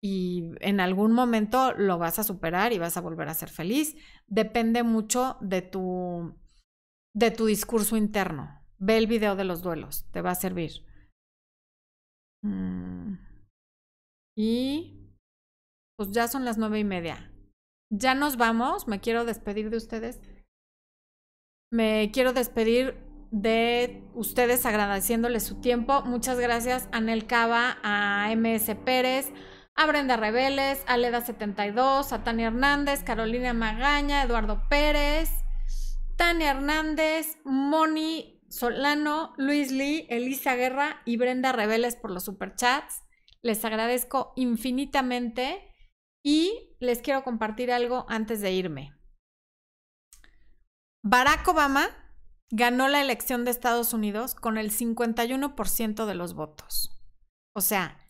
[0.02, 3.96] y en algún momento lo vas a superar y vas a volver a ser feliz.
[4.28, 6.36] Depende mucho de tu
[7.16, 8.62] de tu discurso interno.
[8.78, 10.86] Ve el video de los duelos, te va a servir.
[12.44, 13.16] Mm.
[14.38, 15.16] Y
[15.98, 17.32] pues ya son las nueve y media
[17.90, 20.20] ya nos vamos, me quiero despedir de ustedes.
[21.72, 22.98] Me quiero despedir
[23.32, 26.02] de ustedes agradeciéndoles su tiempo.
[26.04, 29.32] Muchas gracias a Nel Cava, a MS Pérez,
[29.76, 35.30] a Brenda Rebeles, a Leda72, a Tania Hernández, Carolina Magaña, Eduardo Pérez,
[36.16, 43.04] Tania Hernández, Moni Solano, Luis Lee, Elisa Guerra y Brenda Rebeles por los superchats.
[43.42, 45.75] Les agradezco infinitamente.
[46.26, 48.96] Y les quiero compartir algo antes de irme.
[51.04, 51.88] Barack Obama
[52.50, 57.00] ganó la elección de Estados Unidos con el 51% de los votos.
[57.54, 58.10] O sea,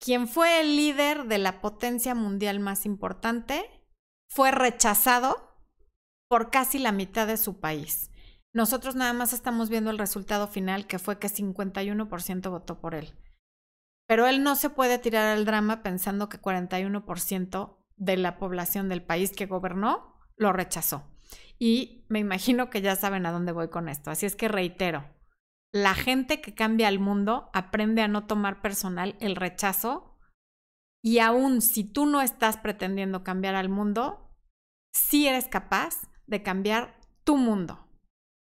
[0.00, 3.62] quien fue el líder de la potencia mundial más importante
[4.30, 5.54] fue rechazado
[6.30, 8.10] por casi la mitad de su país.
[8.54, 13.12] Nosotros nada más estamos viendo el resultado final, que fue que 51% votó por él.
[14.06, 19.02] Pero él no se puede tirar al drama pensando que 41% de la población del
[19.02, 21.08] país que gobernó lo rechazó.
[21.58, 24.10] Y me imagino que ya saben a dónde voy con esto.
[24.10, 25.04] Así es que reitero,
[25.72, 30.18] la gente que cambia el mundo aprende a no tomar personal el rechazo
[31.02, 34.36] y aún si tú no estás pretendiendo cambiar al mundo,
[34.92, 37.88] sí eres capaz de cambiar tu mundo.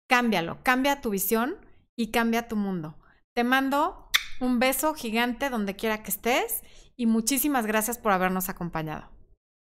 [0.08, 1.56] Cámbialo, cambia tu visión
[1.96, 2.98] y cambia tu mundo.
[3.34, 4.09] Te mando
[4.40, 6.62] un beso gigante donde quiera que estés
[6.96, 9.08] y muchísimas gracias por habernos acompañado.